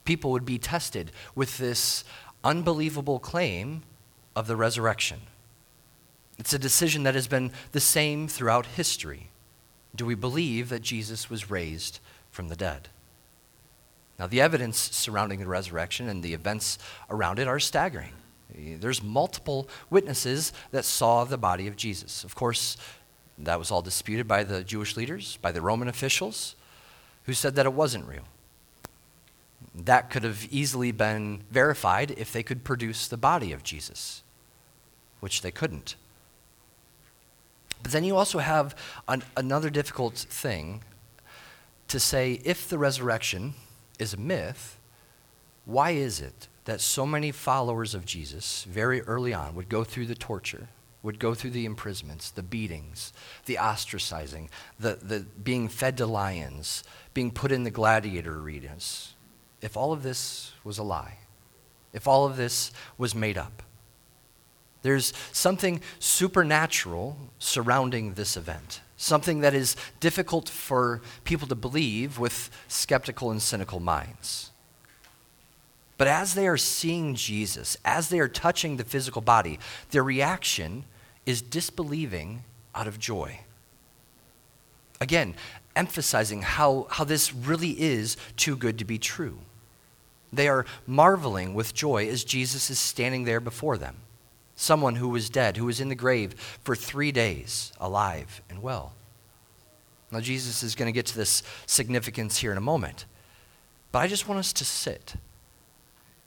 People 0.05 0.31
would 0.31 0.45
be 0.45 0.57
tested 0.57 1.11
with 1.35 1.57
this 1.57 2.03
unbelievable 2.43 3.19
claim 3.19 3.83
of 4.35 4.47
the 4.47 4.55
resurrection. 4.55 5.19
It's 6.39 6.53
a 6.53 6.59
decision 6.59 7.03
that 7.03 7.13
has 7.13 7.27
been 7.27 7.51
the 7.71 7.79
same 7.79 8.27
throughout 8.27 8.65
history. 8.65 9.27
Do 9.95 10.05
we 10.05 10.15
believe 10.15 10.69
that 10.69 10.81
Jesus 10.81 11.29
was 11.29 11.51
raised 11.51 11.99
from 12.31 12.47
the 12.47 12.55
dead? 12.55 12.87
Now, 14.21 14.27
the 14.27 14.39
evidence 14.39 14.77
surrounding 14.77 15.39
the 15.39 15.47
resurrection 15.47 16.07
and 16.07 16.21
the 16.21 16.35
events 16.35 16.77
around 17.09 17.39
it 17.39 17.47
are 17.47 17.59
staggering. 17.59 18.11
There's 18.53 19.01
multiple 19.01 19.67
witnesses 19.89 20.53
that 20.69 20.85
saw 20.85 21.23
the 21.23 21.39
body 21.39 21.65
of 21.65 21.75
Jesus. 21.75 22.23
Of 22.23 22.35
course, 22.35 22.77
that 23.39 23.57
was 23.57 23.71
all 23.71 23.81
disputed 23.81 24.27
by 24.27 24.43
the 24.43 24.63
Jewish 24.63 24.95
leaders, 24.95 25.39
by 25.41 25.51
the 25.51 25.59
Roman 25.59 25.87
officials, 25.87 26.55
who 27.23 27.33
said 27.33 27.55
that 27.55 27.65
it 27.65 27.73
wasn't 27.73 28.07
real. 28.07 28.25
That 29.73 30.11
could 30.11 30.23
have 30.23 30.47
easily 30.51 30.91
been 30.91 31.41
verified 31.49 32.11
if 32.11 32.31
they 32.31 32.43
could 32.43 32.63
produce 32.63 33.07
the 33.07 33.17
body 33.17 33.51
of 33.51 33.63
Jesus, 33.63 34.21
which 35.19 35.41
they 35.41 35.49
couldn't. 35.49 35.95
But 37.81 37.91
then 37.91 38.03
you 38.03 38.17
also 38.17 38.37
have 38.37 38.75
an, 39.07 39.23
another 39.35 39.71
difficult 39.71 40.15
thing 40.15 40.83
to 41.87 41.99
say 41.99 42.39
if 42.45 42.69
the 42.69 42.77
resurrection 42.77 43.55
is 44.01 44.15
a 44.15 44.17
myth, 44.17 44.79
why 45.65 45.91
is 45.91 46.19
it 46.19 46.47
that 46.65 46.81
so 46.81 47.05
many 47.05 47.31
followers 47.31 47.93
of 47.93 48.03
Jesus 48.03 48.63
very 48.63 49.01
early 49.03 49.31
on 49.31 49.53
would 49.53 49.69
go 49.69 49.83
through 49.83 50.07
the 50.07 50.15
torture, 50.15 50.69
would 51.03 51.19
go 51.19 51.35
through 51.35 51.51
the 51.51 51.65
imprisonments, 51.65 52.31
the 52.31 52.41
beatings, 52.41 53.13
the 53.45 53.55
ostracizing, 53.55 54.49
the, 54.79 54.95
the 54.95 55.19
being 55.43 55.67
fed 55.67 55.97
to 55.97 56.07
lions, 56.07 56.83
being 57.13 57.29
put 57.29 57.51
in 57.51 57.63
the 57.63 57.69
gladiator 57.69 58.39
arenas, 58.39 59.13
if 59.61 59.77
all 59.77 59.93
of 59.93 60.01
this 60.01 60.53
was 60.63 60.79
a 60.79 60.83
lie, 60.83 61.19
if 61.93 62.07
all 62.07 62.25
of 62.25 62.37
this 62.37 62.71
was 62.97 63.13
made 63.13 63.37
up. 63.37 63.61
There's 64.81 65.13
something 65.31 65.79
supernatural 65.99 67.17
surrounding 67.37 68.15
this 68.15 68.35
event, 68.35 68.81
something 69.01 69.39
that 69.41 69.55
is 69.55 69.75
difficult 69.99 70.47
for 70.47 71.01
people 71.23 71.47
to 71.47 71.55
believe 71.55 72.19
with 72.19 72.51
skeptical 72.67 73.31
and 73.31 73.41
cynical 73.41 73.79
minds. 73.79 74.51
But 75.97 76.07
as 76.07 76.35
they 76.35 76.47
are 76.47 76.57
seeing 76.57 77.15
Jesus, 77.15 77.77
as 77.83 78.09
they 78.09 78.19
are 78.19 78.27
touching 78.27 78.77
the 78.77 78.83
physical 78.83 79.21
body, 79.21 79.59
their 79.89 80.03
reaction 80.03 80.85
is 81.25 81.41
disbelieving 81.41 82.43
out 82.75 82.87
of 82.87 82.99
joy. 82.99 83.39
Again, 84.99 85.33
emphasizing 85.75 86.43
how, 86.43 86.85
how 86.91 87.03
this 87.03 87.33
really 87.33 87.81
is 87.81 88.17
too 88.37 88.55
good 88.55 88.77
to 88.79 88.85
be 88.85 88.99
true. 88.99 89.39
They 90.31 90.47
are 90.47 90.65
marveling 90.85 91.55
with 91.55 91.73
joy 91.73 92.07
as 92.07 92.23
Jesus 92.23 92.69
is 92.69 92.79
standing 92.79 93.23
there 93.23 93.39
before 93.39 93.77
them. 93.77 93.97
Someone 94.61 94.93
who 94.93 95.09
was 95.09 95.27
dead, 95.31 95.57
who 95.57 95.65
was 95.65 95.81
in 95.81 95.89
the 95.89 95.95
grave 95.95 96.35
for 96.63 96.75
three 96.75 97.11
days, 97.11 97.73
alive 97.79 98.43
and 98.47 98.61
well. 98.61 98.93
Now, 100.11 100.19
Jesus 100.19 100.61
is 100.61 100.75
going 100.75 100.85
to 100.85 100.91
get 100.91 101.07
to 101.07 101.15
this 101.15 101.41
significance 101.65 102.37
here 102.37 102.51
in 102.51 102.59
a 102.59 102.61
moment. 102.61 103.05
But 103.91 104.03
I 104.03 104.07
just 104.07 104.27
want 104.27 104.37
us 104.37 104.53
to 104.53 104.63
sit 104.63 105.15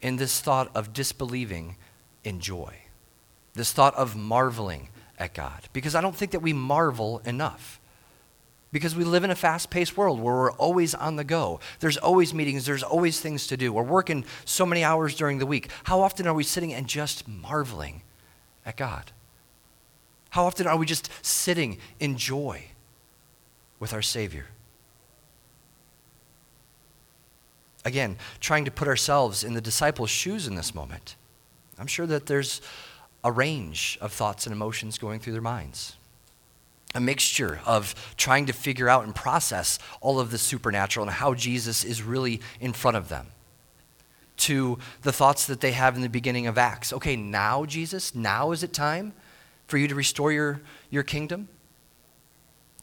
in 0.02 0.16
this 0.16 0.40
thought 0.40 0.68
of 0.74 0.92
disbelieving 0.92 1.76
in 2.24 2.40
joy, 2.40 2.74
this 3.52 3.72
thought 3.72 3.94
of 3.94 4.16
marveling 4.16 4.88
at 5.16 5.32
God, 5.32 5.68
because 5.72 5.94
I 5.94 6.00
don't 6.00 6.16
think 6.16 6.32
that 6.32 6.40
we 6.40 6.52
marvel 6.52 7.22
enough 7.24 7.78
because 8.72 8.96
we 8.96 9.04
live 9.04 9.22
in 9.22 9.30
a 9.30 9.36
fast 9.36 9.70
paced 9.70 9.96
world 9.96 10.18
where 10.18 10.34
we're 10.34 10.52
always 10.54 10.92
on 10.92 11.14
the 11.14 11.22
go. 11.22 11.60
There's 11.78 11.98
always 11.98 12.34
meetings, 12.34 12.66
there's 12.66 12.82
always 12.82 13.20
things 13.20 13.46
to 13.46 13.56
do. 13.56 13.72
We're 13.72 13.84
working 13.84 14.24
so 14.44 14.66
many 14.66 14.82
hours 14.82 15.14
during 15.14 15.38
the 15.38 15.46
week. 15.46 15.70
How 15.84 16.00
often 16.00 16.26
are 16.26 16.34
we 16.34 16.42
sitting 16.42 16.74
and 16.74 16.88
just 16.88 17.28
marveling 17.28 18.02
at 18.64 18.76
God? 18.76 19.12
How 20.30 20.46
often 20.46 20.66
are 20.66 20.76
we 20.76 20.86
just 20.86 21.08
sitting 21.22 21.78
in 22.00 22.16
joy 22.16 22.64
with 23.78 23.92
our 23.92 24.02
Savior? 24.02 24.46
Again, 27.84 28.16
trying 28.40 28.64
to 28.64 28.70
put 28.70 28.88
ourselves 28.88 29.44
in 29.44 29.52
the 29.54 29.60
disciples' 29.60 30.10
shoes 30.10 30.46
in 30.46 30.54
this 30.54 30.74
moment. 30.74 31.16
I'm 31.78 31.86
sure 31.86 32.06
that 32.06 32.26
there's 32.26 32.62
a 33.22 33.30
range 33.30 33.98
of 34.00 34.12
thoughts 34.12 34.46
and 34.46 34.52
emotions 34.52 34.98
going 34.98 35.20
through 35.20 35.34
their 35.34 35.42
minds. 35.42 35.96
a 36.94 37.00
mixture 37.00 37.60
of 37.66 37.94
trying 38.16 38.46
to 38.46 38.52
figure 38.52 38.88
out 38.88 39.04
and 39.04 39.14
process 39.14 39.78
all 40.00 40.20
of 40.20 40.30
the 40.30 40.38
supernatural 40.38 41.04
and 41.04 41.14
how 41.14 41.34
Jesus 41.34 41.84
is 41.84 42.02
really 42.02 42.40
in 42.60 42.72
front 42.72 42.96
of 42.96 43.08
them. 43.08 43.26
To 44.38 44.78
the 45.02 45.12
thoughts 45.12 45.46
that 45.46 45.60
they 45.60 45.72
have 45.72 45.96
in 45.96 46.02
the 46.02 46.08
beginning 46.08 46.46
of 46.46 46.58
Acts. 46.58 46.92
Okay, 46.92 47.16
now, 47.16 47.64
Jesus, 47.64 48.14
now 48.14 48.50
is 48.50 48.62
it 48.62 48.72
time 48.72 49.12
for 49.66 49.78
you 49.78 49.88
to 49.88 49.94
restore 49.94 50.32
your, 50.32 50.60
your 50.90 51.02
kingdom? 51.02 51.48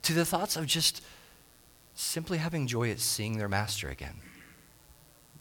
To 0.04 0.14
the 0.14 0.26
thoughts 0.26 0.56
of 0.56 0.66
just 0.66 1.04
simply 1.94 2.38
having 2.38 2.68
joy 2.68 2.90
at 2.90 3.00
seeing 3.00 3.38
their 3.38 3.50
master 3.50 3.90
again. 3.90 4.16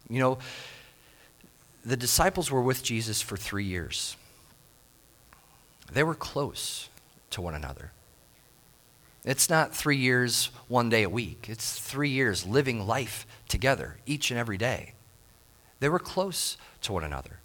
You 0.09 0.19
know, 0.19 0.37
the 1.83 1.97
disciples 1.97 2.51
were 2.51 2.61
with 2.61 2.83
Jesus 2.83 3.21
for 3.21 3.37
three 3.37 3.65
years. 3.65 4.15
They 5.91 6.03
were 6.03 6.15
close 6.15 6.89
to 7.31 7.41
one 7.41 7.55
another. 7.55 7.91
It's 9.23 9.49
not 9.49 9.75
three 9.75 9.97
years, 9.97 10.49
one 10.67 10.89
day 10.89 11.03
a 11.03 11.09
week. 11.09 11.47
It's 11.47 11.79
three 11.79 12.09
years 12.09 12.45
living 12.45 12.87
life 12.87 13.25
together 13.47 13.97
each 14.05 14.31
and 14.31 14.39
every 14.39 14.57
day. 14.57 14.93
They 15.81 15.89
were 15.89 15.99
close 15.99 16.55
to 16.83 16.93
one 16.93 17.03
another. 17.03 17.39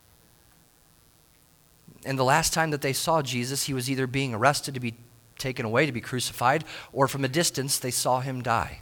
And 2.04 2.16
the 2.16 2.24
last 2.24 2.52
time 2.52 2.70
that 2.70 2.82
they 2.82 2.92
saw 2.92 3.20
Jesus, 3.20 3.64
he 3.64 3.74
was 3.74 3.90
either 3.90 4.06
being 4.06 4.32
arrested 4.32 4.74
to 4.74 4.80
be 4.80 4.94
taken 5.36 5.66
away 5.66 5.86
to 5.86 5.92
be 5.92 6.00
crucified, 6.00 6.62
or 6.92 7.08
from 7.08 7.24
a 7.24 7.28
distance, 7.28 7.80
they 7.80 7.90
saw 7.90 8.20
him 8.20 8.42
die, 8.42 8.78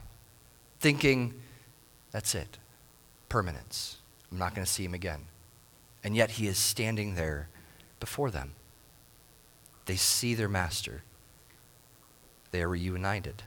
thinking, 0.78 1.32
that's 2.10 2.34
it, 2.34 2.58
permanence. 3.30 3.96
I'm 4.30 4.38
not 4.38 4.54
going 4.54 4.66
to 4.66 4.70
see 4.70 4.84
him 4.84 4.92
again. 4.92 5.22
And 6.04 6.14
yet 6.14 6.32
he 6.32 6.46
is 6.46 6.58
standing 6.58 7.14
there 7.14 7.48
before 7.98 8.30
them. 8.30 8.52
They 9.86 9.96
see 9.96 10.34
their 10.34 10.50
master 10.50 11.02
they 12.54 12.62
are 12.62 12.68
reunited. 12.68 13.42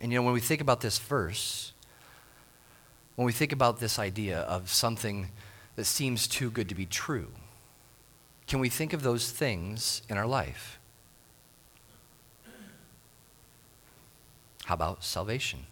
And 0.00 0.10
you 0.10 0.18
know, 0.18 0.24
when 0.24 0.34
we 0.34 0.40
think 0.40 0.60
about 0.60 0.80
this 0.80 0.98
verse, 0.98 1.72
when 3.20 3.26
we 3.26 3.32
think 3.32 3.52
about 3.52 3.80
this 3.80 3.98
idea 3.98 4.38
of 4.38 4.70
something 4.70 5.28
that 5.76 5.84
seems 5.84 6.26
too 6.26 6.50
good 6.50 6.70
to 6.70 6.74
be 6.74 6.86
true, 6.86 7.28
can 8.46 8.60
we 8.60 8.70
think 8.70 8.94
of 8.94 9.02
those 9.02 9.30
things 9.30 10.00
in 10.08 10.16
our 10.16 10.26
life? 10.26 10.78
How 14.64 14.72
about 14.72 15.04
salvation? 15.04 15.66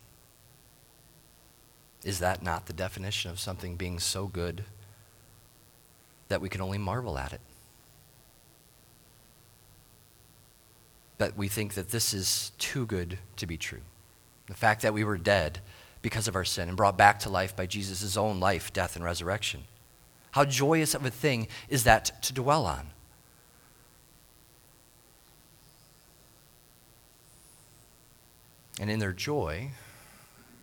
Is 2.04 2.18
that 2.18 2.42
not 2.42 2.66
the 2.66 2.74
definition 2.74 3.30
of 3.30 3.40
something 3.40 3.76
being 3.76 3.98
so 3.98 4.26
good 4.26 4.64
that 6.28 6.42
we 6.42 6.50
can 6.50 6.60
only 6.60 6.76
marvel 6.76 7.16
at 7.16 7.32
it? 7.32 7.40
that 11.16 11.34
we 11.34 11.48
think 11.48 11.72
that 11.74 11.88
this 11.88 12.12
is 12.12 12.52
too 12.58 12.84
good 12.84 13.18
to 13.36 13.46
be 13.46 13.56
true. 13.56 13.80
The 14.48 14.54
fact 14.54 14.82
that 14.82 14.92
we 14.92 15.02
were 15.02 15.16
dead 15.16 15.60
because 16.02 16.28
of 16.28 16.36
our 16.36 16.44
sin 16.44 16.68
and 16.68 16.76
brought 16.76 16.96
back 16.96 17.18
to 17.20 17.28
life 17.28 17.56
by 17.56 17.66
Jesus' 17.66 18.16
own 18.16 18.40
life, 18.40 18.72
death, 18.72 18.96
and 18.96 19.04
resurrection. 19.04 19.64
How 20.32 20.44
joyous 20.44 20.94
of 20.94 21.04
a 21.04 21.10
thing 21.10 21.48
is 21.68 21.84
that 21.84 22.22
to 22.22 22.32
dwell 22.32 22.66
on? 22.66 22.88
And 28.80 28.90
in 28.90 29.00
their 29.00 29.12
joy, 29.12 29.70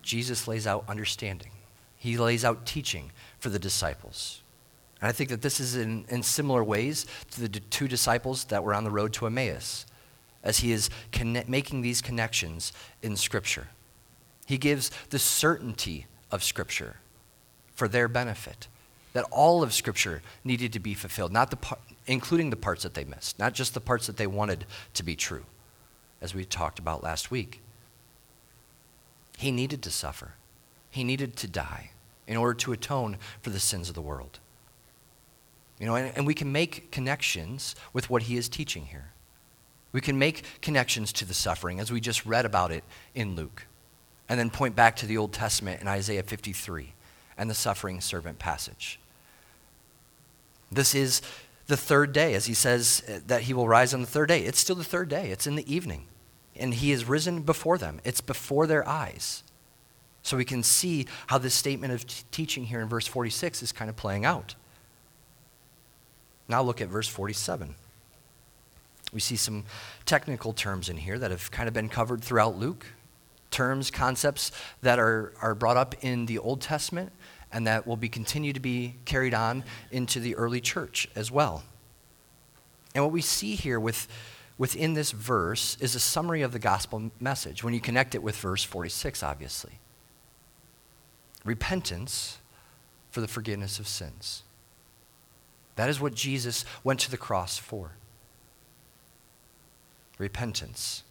Jesus 0.01 0.47
lays 0.47 0.65
out 0.65 0.85
understanding. 0.87 1.51
He 1.97 2.17
lays 2.17 2.45
out 2.45 2.65
teaching 2.65 3.11
for 3.39 3.49
the 3.49 3.59
disciples. 3.59 4.41
And 5.01 5.09
I 5.09 5.11
think 5.11 5.29
that 5.29 5.41
this 5.41 5.59
is 5.59 5.75
in, 5.75 6.05
in 6.07 6.23
similar 6.23 6.63
ways 6.63 7.05
to 7.31 7.41
the 7.41 7.49
two 7.49 7.87
disciples 7.87 8.45
that 8.45 8.63
were 8.63 8.73
on 8.73 8.83
the 8.83 8.91
road 8.91 9.11
to 9.13 9.25
Emmaus 9.25 9.85
as 10.43 10.59
he 10.59 10.71
is 10.71 10.89
connect, 11.11 11.49
making 11.49 11.81
these 11.81 12.01
connections 12.01 12.71
in 13.01 13.17
Scripture. 13.17 13.67
He 14.45 14.57
gives 14.57 14.91
the 15.09 15.19
certainty 15.19 16.05
of 16.31 16.43
Scripture 16.43 16.97
for 17.73 17.87
their 17.87 18.07
benefit, 18.07 18.67
that 19.13 19.25
all 19.31 19.63
of 19.63 19.73
Scripture 19.73 20.21
needed 20.43 20.71
to 20.73 20.79
be 20.79 20.93
fulfilled, 20.93 21.31
not 21.31 21.49
the 21.49 21.57
par- 21.57 21.79
including 22.07 22.49
the 22.49 22.55
parts 22.55 22.83
that 22.83 22.93
they 22.93 23.03
missed, 23.03 23.39
not 23.39 23.53
just 23.53 23.73
the 23.73 23.81
parts 23.81 24.07
that 24.07 24.17
they 24.17 24.27
wanted 24.27 24.65
to 24.93 25.03
be 25.03 25.15
true, 25.15 25.45
as 26.21 26.33
we 26.33 26.45
talked 26.45 26.79
about 26.79 27.03
last 27.03 27.31
week. 27.31 27.61
He 29.37 29.51
needed 29.51 29.81
to 29.83 29.91
suffer, 29.91 30.33
he 30.89 31.03
needed 31.03 31.35
to 31.37 31.47
die 31.47 31.91
in 32.27 32.37
order 32.37 32.53
to 32.53 32.71
atone 32.71 33.17
for 33.41 33.49
the 33.49 33.59
sins 33.59 33.89
of 33.89 33.95
the 33.95 34.01
world. 34.01 34.39
You 35.79 35.85
know, 35.85 35.95
and, 35.95 36.15
and 36.15 36.25
we 36.25 36.33
can 36.33 36.51
make 36.51 36.91
connections 36.91 37.75
with 37.91 38.09
what 38.09 38.23
he 38.23 38.37
is 38.37 38.47
teaching 38.47 38.85
here. 38.85 39.11
We 39.91 40.01
can 40.01 40.17
make 40.17 40.43
connections 40.61 41.11
to 41.13 41.25
the 41.25 41.33
suffering 41.33 41.79
as 41.79 41.91
we 41.91 41.99
just 41.99 42.25
read 42.25 42.45
about 42.45 42.71
it 42.71 42.83
in 43.13 43.35
Luke, 43.35 43.65
and 44.27 44.39
then 44.39 44.49
point 44.49 44.75
back 44.75 44.95
to 44.97 45.05
the 45.05 45.17
Old 45.17 45.33
Testament 45.33 45.81
in 45.81 45.87
Isaiah 45.87 46.23
53 46.23 46.93
and 47.37 47.49
the 47.49 47.53
suffering 47.53 48.01
servant 48.01 48.39
passage. 48.39 48.99
This 50.71 50.95
is 50.95 51.21
the 51.67 51.77
third 51.77 52.13
day, 52.13 52.33
as 52.33 52.45
he 52.45 52.53
says 52.53 53.03
uh, 53.07 53.19
that 53.27 53.43
he 53.43 53.53
will 53.53 53.67
rise 53.67 53.93
on 53.93 54.01
the 54.01 54.07
third 54.07 54.27
day. 54.27 54.41
It's 54.41 54.59
still 54.59 54.75
the 54.75 54.83
third 54.83 55.09
day, 55.09 55.31
it's 55.31 55.47
in 55.47 55.55
the 55.55 55.73
evening. 55.73 56.05
And 56.55 56.73
he 56.73 56.91
has 56.91 57.05
risen 57.05 57.41
before 57.41 57.77
them, 57.77 57.99
it's 58.03 58.21
before 58.21 58.67
their 58.67 58.87
eyes. 58.87 59.43
So 60.21 60.37
we 60.37 60.45
can 60.45 60.63
see 60.63 61.05
how 61.27 61.37
this 61.37 61.53
statement 61.53 61.93
of 61.93 62.07
t- 62.07 62.23
teaching 62.31 62.65
here 62.65 62.81
in 62.81 62.87
verse 62.87 63.05
46 63.05 63.61
is 63.61 63.71
kind 63.71 63.89
of 63.89 63.95
playing 63.95 64.25
out. 64.25 64.55
Now 66.47 66.61
look 66.61 66.81
at 66.81 66.87
verse 66.87 67.07
47. 67.07 67.75
We 69.13 69.19
see 69.19 69.35
some 69.35 69.65
technical 70.05 70.53
terms 70.53 70.89
in 70.89 70.97
here 70.97 71.19
that 71.19 71.31
have 71.31 71.51
kind 71.51 71.67
of 71.67 71.73
been 71.73 71.89
covered 71.89 72.23
throughout 72.23 72.57
Luke. 72.57 72.87
Terms, 73.55 73.89
concepts 73.89 74.51
that 74.81 74.99
are, 74.99 75.31
are 75.41 75.55
brought 75.55 75.77
up 75.77 75.95
in 76.01 76.25
the 76.25 76.39
Old 76.39 76.59
Testament 76.59 77.13
and 77.53 77.65
that 77.67 77.87
will 77.87 77.95
be 77.95 78.09
continue 78.09 78.51
to 78.51 78.59
be 78.59 78.95
carried 79.05 79.33
on 79.33 79.63
into 79.89 80.19
the 80.19 80.35
early 80.35 80.59
church 80.59 81.07
as 81.15 81.31
well. 81.31 81.63
And 82.93 83.01
what 83.01 83.13
we 83.13 83.21
see 83.21 83.55
here 83.55 83.79
with, 83.79 84.09
within 84.57 84.93
this 84.93 85.11
verse 85.11 85.77
is 85.79 85.95
a 85.95 86.01
summary 86.01 86.41
of 86.41 86.51
the 86.51 86.59
gospel 86.59 87.11
message 87.21 87.63
when 87.63 87.73
you 87.73 87.79
connect 87.79 88.13
it 88.13 88.21
with 88.21 88.35
verse 88.35 88.65
46, 88.65 89.23
obviously. 89.23 89.79
Repentance 91.45 92.39
for 93.09 93.21
the 93.21 93.27
forgiveness 93.29 93.79
of 93.79 93.87
sins. 93.87 94.43
That 95.77 95.89
is 95.89 96.01
what 96.01 96.13
Jesus 96.13 96.65
went 96.83 96.99
to 96.99 97.11
the 97.11 97.15
cross 97.15 97.57
for 97.57 97.91
repentance. 100.17 101.03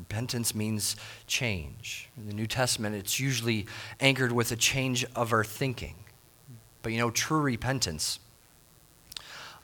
Repentance 0.00 0.54
means 0.54 0.96
change. 1.26 2.08
In 2.16 2.26
the 2.26 2.32
New 2.32 2.46
Testament, 2.46 2.96
it's 2.96 3.20
usually 3.20 3.66
anchored 4.00 4.32
with 4.32 4.50
a 4.50 4.56
change 4.56 5.04
of 5.14 5.32
our 5.32 5.44
thinking. 5.44 5.94
But 6.82 6.92
you 6.92 6.98
know, 6.98 7.10
true 7.10 7.40
repentance, 7.40 8.18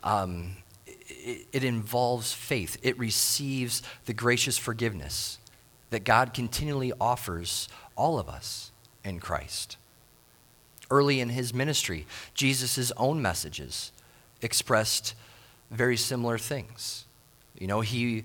um, 0.04 0.58
it, 0.86 1.46
it 1.52 1.64
involves 1.64 2.34
faith. 2.34 2.76
It 2.82 2.98
receives 2.98 3.82
the 4.04 4.12
gracious 4.12 4.58
forgiveness 4.58 5.38
that 5.88 6.04
God 6.04 6.34
continually 6.34 6.92
offers 7.00 7.68
all 7.96 8.18
of 8.18 8.28
us 8.28 8.72
in 9.04 9.20
Christ. 9.20 9.78
Early 10.90 11.20
in 11.20 11.30
his 11.30 11.54
ministry, 11.54 12.06
Jesus' 12.34 12.92
own 12.98 13.22
messages 13.22 13.90
expressed 14.42 15.14
very 15.70 15.96
similar 15.96 16.36
things. 16.36 17.06
You 17.58 17.68
know, 17.68 17.80
he, 17.80 18.24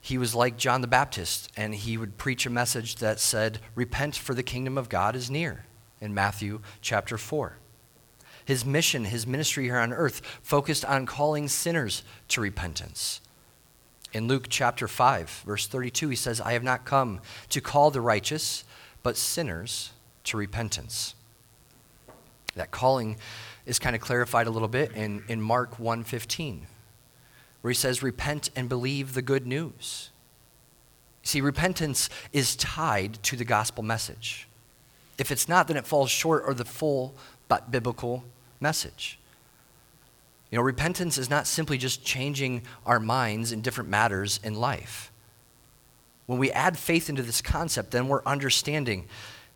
he 0.00 0.18
was 0.18 0.34
like 0.34 0.56
John 0.56 0.80
the 0.80 0.86
Baptist, 0.86 1.50
and 1.56 1.74
he 1.74 1.96
would 1.96 2.16
preach 2.16 2.46
a 2.46 2.50
message 2.50 2.96
that 2.96 3.20
said, 3.20 3.58
Repent, 3.74 4.16
for 4.16 4.34
the 4.34 4.42
kingdom 4.42 4.78
of 4.78 4.88
God 4.88 5.16
is 5.16 5.30
near, 5.30 5.64
in 6.00 6.14
Matthew 6.14 6.60
chapter 6.80 7.18
4. 7.18 7.58
His 8.44 8.64
mission, 8.64 9.04
his 9.06 9.26
ministry 9.26 9.64
here 9.64 9.78
on 9.78 9.92
earth, 9.92 10.22
focused 10.42 10.84
on 10.84 11.04
calling 11.04 11.48
sinners 11.48 12.02
to 12.28 12.40
repentance. 12.40 13.20
In 14.12 14.26
Luke 14.26 14.46
chapter 14.48 14.88
5, 14.88 15.42
verse 15.44 15.66
32, 15.66 16.08
he 16.08 16.16
says, 16.16 16.40
I 16.40 16.52
have 16.52 16.62
not 16.62 16.86
come 16.86 17.20
to 17.50 17.60
call 17.60 17.90
the 17.90 18.00
righteous, 18.00 18.64
but 19.02 19.18
sinners 19.18 19.90
to 20.24 20.38
repentance. 20.38 21.14
That 22.54 22.70
calling 22.70 23.18
is 23.66 23.78
kind 23.78 23.94
of 23.94 24.00
clarified 24.00 24.46
a 24.46 24.50
little 24.50 24.68
bit 24.68 24.92
in, 24.92 25.24
in 25.28 25.42
Mark 25.42 25.76
1:15 25.76 26.62
where 27.60 27.70
he 27.70 27.74
says, 27.74 28.02
Repent 28.02 28.50
and 28.54 28.68
believe 28.68 29.14
the 29.14 29.22
good 29.22 29.46
news. 29.46 30.10
See, 31.22 31.40
repentance 31.40 32.08
is 32.32 32.56
tied 32.56 33.22
to 33.24 33.36
the 33.36 33.44
gospel 33.44 33.84
message. 33.84 34.48
If 35.18 35.30
it's 35.30 35.48
not, 35.48 35.68
then 35.68 35.76
it 35.76 35.86
falls 35.86 36.10
short 36.10 36.48
of 36.48 36.56
the 36.56 36.64
full 36.64 37.14
but 37.48 37.70
biblical 37.70 38.24
message. 38.60 39.18
You 40.50 40.56
know, 40.56 40.62
repentance 40.62 41.18
is 41.18 41.28
not 41.28 41.46
simply 41.46 41.76
just 41.76 42.04
changing 42.04 42.62
our 42.86 43.00
minds 43.00 43.52
in 43.52 43.60
different 43.60 43.90
matters 43.90 44.40
in 44.42 44.54
life. 44.54 45.12
When 46.26 46.38
we 46.38 46.50
add 46.52 46.78
faith 46.78 47.08
into 47.10 47.22
this 47.22 47.42
concept, 47.42 47.90
then 47.90 48.08
we're 48.08 48.24
understanding 48.24 49.06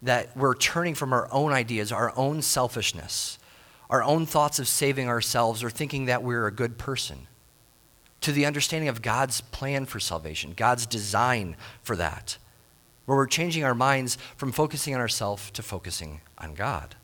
that 0.03 0.37
we're 0.37 0.55
turning 0.55 0.95
from 0.95 1.13
our 1.13 1.29
own 1.33 1.53
ideas, 1.53 1.93
our 1.93 2.13
own 2.17 2.43
selfishness, 2.43 3.39
our 3.89 4.03
own 4.03 4.27
thoughts 4.27 4.59
of 4.59 4.67
saving 4.67 5.09
ourselves, 5.09 5.63
or 5.63 5.71
thinking 5.71 6.07
that 6.07 6.23
we're 6.23 6.47
a 6.47 6.53
good 6.53 6.77
person 6.77 7.29
to 8.23 8.33
the 8.33 8.47
understanding 8.47 8.89
of 8.89 9.03
God's 9.03 9.41
plan 9.41 9.87
for 9.87 10.01
salvation, 10.01 10.55
God's 10.57 10.87
design 10.87 11.57
for 11.83 11.97
that, 11.97 12.39
where 13.05 13.17
we're 13.17 13.27
changing 13.27 13.65
our 13.65 13.75
minds 13.75 14.17
from 14.37 14.53
focusing 14.53 14.95
on 14.95 15.01
ourselves 15.01 15.51
to 15.53 15.63
focusing 15.63 16.21
on 16.39 16.55
God. 16.55 16.97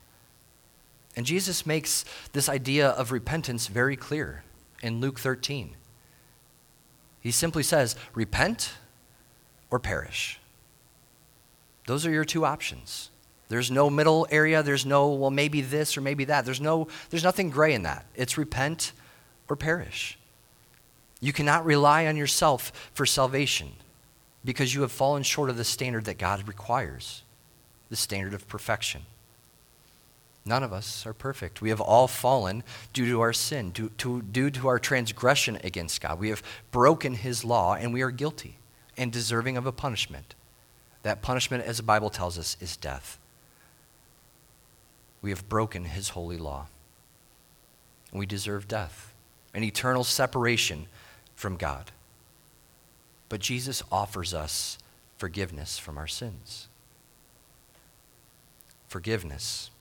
And 1.15 1.25
Jesus 1.25 1.65
makes 1.65 2.05
this 2.33 2.49
idea 2.49 2.89
of 2.89 3.11
repentance 3.11 3.67
very 3.67 3.95
clear 3.95 4.43
in 4.81 5.01
Luke 5.01 5.19
13. 5.19 5.75
He 7.19 7.31
simply 7.31 7.63
says, 7.63 7.95
Repent 8.13 8.73
or 9.69 9.79
perish. 9.79 10.39
Those 11.87 12.05
are 12.05 12.11
your 12.11 12.25
two 12.25 12.45
options. 12.45 13.09
There's 13.49 13.71
no 13.71 13.89
middle 13.89 14.27
area. 14.29 14.61
There's 14.61 14.85
no, 14.85 15.09
well, 15.09 15.31
maybe 15.31 15.61
this 15.61 15.97
or 15.97 16.01
maybe 16.01 16.25
that. 16.25 16.45
There's, 16.45 16.61
no, 16.61 16.87
there's 17.09 17.23
nothing 17.23 17.49
gray 17.49 17.73
in 17.73 17.83
that. 17.83 18.05
It's 18.13 18.37
repent 18.37 18.91
or 19.49 19.55
perish. 19.55 20.18
You 21.19 21.33
cannot 21.33 21.65
rely 21.65 22.05
on 22.07 22.15
yourself 22.15 22.71
for 22.93 23.05
salvation 23.05 23.73
because 24.45 24.73
you 24.73 24.81
have 24.81 24.91
fallen 24.91 25.23
short 25.23 25.49
of 25.49 25.57
the 25.57 25.65
standard 25.65 26.05
that 26.05 26.17
God 26.17 26.47
requires, 26.47 27.23
the 27.89 27.95
standard 27.95 28.33
of 28.33 28.47
perfection. 28.47 29.01
None 30.45 30.63
of 30.63 30.71
us 30.71 31.05
are 31.05 31.13
perfect. 31.13 31.61
We 31.61 31.69
have 31.69 31.81
all 31.81 32.07
fallen 32.07 32.63
due 32.93 33.05
to 33.07 33.21
our 33.21 33.33
sin, 33.33 33.71
due 33.71 33.89
to, 33.97 34.21
due 34.21 34.49
to 34.51 34.67
our 34.67 34.79
transgression 34.79 35.59
against 35.63 35.99
God. 36.01 36.19
We 36.19 36.29
have 36.29 36.41
broken 36.71 37.15
his 37.15 37.43
law, 37.43 37.75
and 37.75 37.93
we 37.93 38.01
are 38.01 38.11
guilty 38.11 38.57
and 38.97 39.11
deserving 39.11 39.57
of 39.57 39.65
a 39.65 39.71
punishment. 39.71 40.35
That 41.03 41.21
punishment, 41.21 41.65
as 41.65 41.77
the 41.77 41.83
Bible 41.83 42.09
tells 42.09 42.39
us, 42.39 42.57
is 42.59 42.77
death. 42.77 43.19
We 45.21 45.29
have 45.31 45.49
broken 45.49 45.83
his 45.83 46.09
holy 46.09 46.37
law. 46.37 46.67
We 48.11 48.25
deserve 48.25 48.67
death, 48.67 49.13
an 49.53 49.63
eternal 49.63 50.03
separation 50.03 50.87
from 51.39 51.55
God. 51.55 51.91
But 53.29 53.39
Jesus 53.39 53.81
offers 53.93 54.33
us 54.33 54.77
forgiveness 55.17 55.79
from 55.79 55.97
our 55.97 56.05
sins. 56.05 56.67
Forgiveness. 58.89 59.71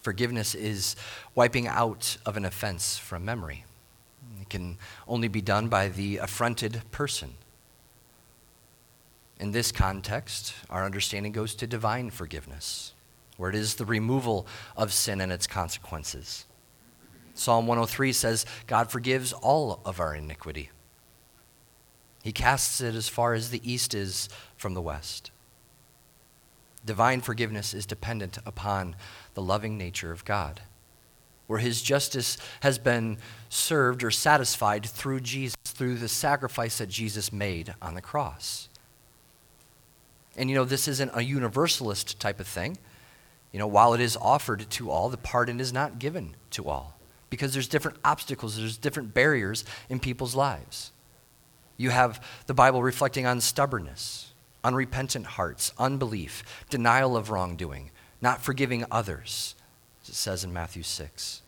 Forgiveness 0.00 0.54
is 0.54 0.94
wiping 1.34 1.66
out 1.66 2.16
of 2.24 2.36
an 2.36 2.44
offense 2.44 2.96
from 2.96 3.24
memory. 3.24 3.64
It 4.40 4.48
can 4.48 4.78
only 5.08 5.26
be 5.26 5.40
done 5.40 5.66
by 5.66 5.88
the 5.88 6.18
affronted 6.18 6.80
person. 6.92 7.34
In 9.40 9.50
this 9.50 9.72
context, 9.72 10.54
our 10.70 10.84
understanding 10.84 11.32
goes 11.32 11.56
to 11.56 11.66
divine 11.66 12.10
forgiveness, 12.10 12.92
where 13.36 13.50
it 13.50 13.56
is 13.56 13.74
the 13.74 13.84
removal 13.84 14.46
of 14.76 14.92
sin 14.92 15.20
and 15.20 15.32
its 15.32 15.48
consequences. 15.48 16.44
Psalm 17.38 17.68
103 17.68 18.12
says, 18.12 18.44
God 18.66 18.90
forgives 18.90 19.32
all 19.32 19.80
of 19.84 20.00
our 20.00 20.12
iniquity. 20.12 20.70
He 22.24 22.32
casts 22.32 22.80
it 22.80 22.96
as 22.96 23.08
far 23.08 23.32
as 23.32 23.50
the 23.50 23.62
east 23.70 23.94
is 23.94 24.28
from 24.56 24.74
the 24.74 24.82
west. 24.82 25.30
Divine 26.84 27.20
forgiveness 27.20 27.74
is 27.74 27.86
dependent 27.86 28.38
upon 28.44 28.96
the 29.34 29.42
loving 29.42 29.78
nature 29.78 30.10
of 30.10 30.24
God, 30.24 30.62
where 31.46 31.60
his 31.60 31.80
justice 31.80 32.38
has 32.62 32.76
been 32.76 33.18
served 33.48 34.02
or 34.02 34.10
satisfied 34.10 34.84
through 34.84 35.20
Jesus, 35.20 35.56
through 35.64 35.94
the 35.94 36.08
sacrifice 36.08 36.78
that 36.78 36.88
Jesus 36.88 37.32
made 37.32 37.72
on 37.80 37.94
the 37.94 38.02
cross. 38.02 38.68
And 40.36 40.50
you 40.50 40.56
know, 40.56 40.64
this 40.64 40.88
isn't 40.88 41.12
a 41.14 41.22
universalist 41.22 42.18
type 42.18 42.40
of 42.40 42.48
thing. 42.48 42.78
You 43.52 43.60
know, 43.60 43.68
while 43.68 43.94
it 43.94 44.00
is 44.00 44.16
offered 44.20 44.68
to 44.70 44.90
all, 44.90 45.08
the 45.08 45.16
pardon 45.16 45.60
is 45.60 45.72
not 45.72 46.00
given 46.00 46.34
to 46.50 46.68
all 46.68 46.97
because 47.30 47.52
there's 47.52 47.68
different 47.68 47.98
obstacles, 48.04 48.56
there's 48.56 48.76
different 48.76 49.14
barriers 49.14 49.64
in 49.88 50.00
people's 50.00 50.34
lives. 50.34 50.92
You 51.76 51.90
have 51.90 52.24
the 52.46 52.54
Bible 52.54 52.82
reflecting 52.82 53.26
on 53.26 53.40
stubbornness, 53.40 54.32
unrepentant 54.64 55.26
hearts, 55.26 55.72
unbelief, 55.78 56.64
denial 56.70 57.16
of 57.16 57.30
wrongdoing, 57.30 57.90
not 58.20 58.42
forgiving 58.42 58.84
others, 58.90 59.54
as 60.02 60.08
it 60.10 60.14
says 60.14 60.44
in 60.44 60.52
Matthew 60.52 60.82
6. 60.82 61.42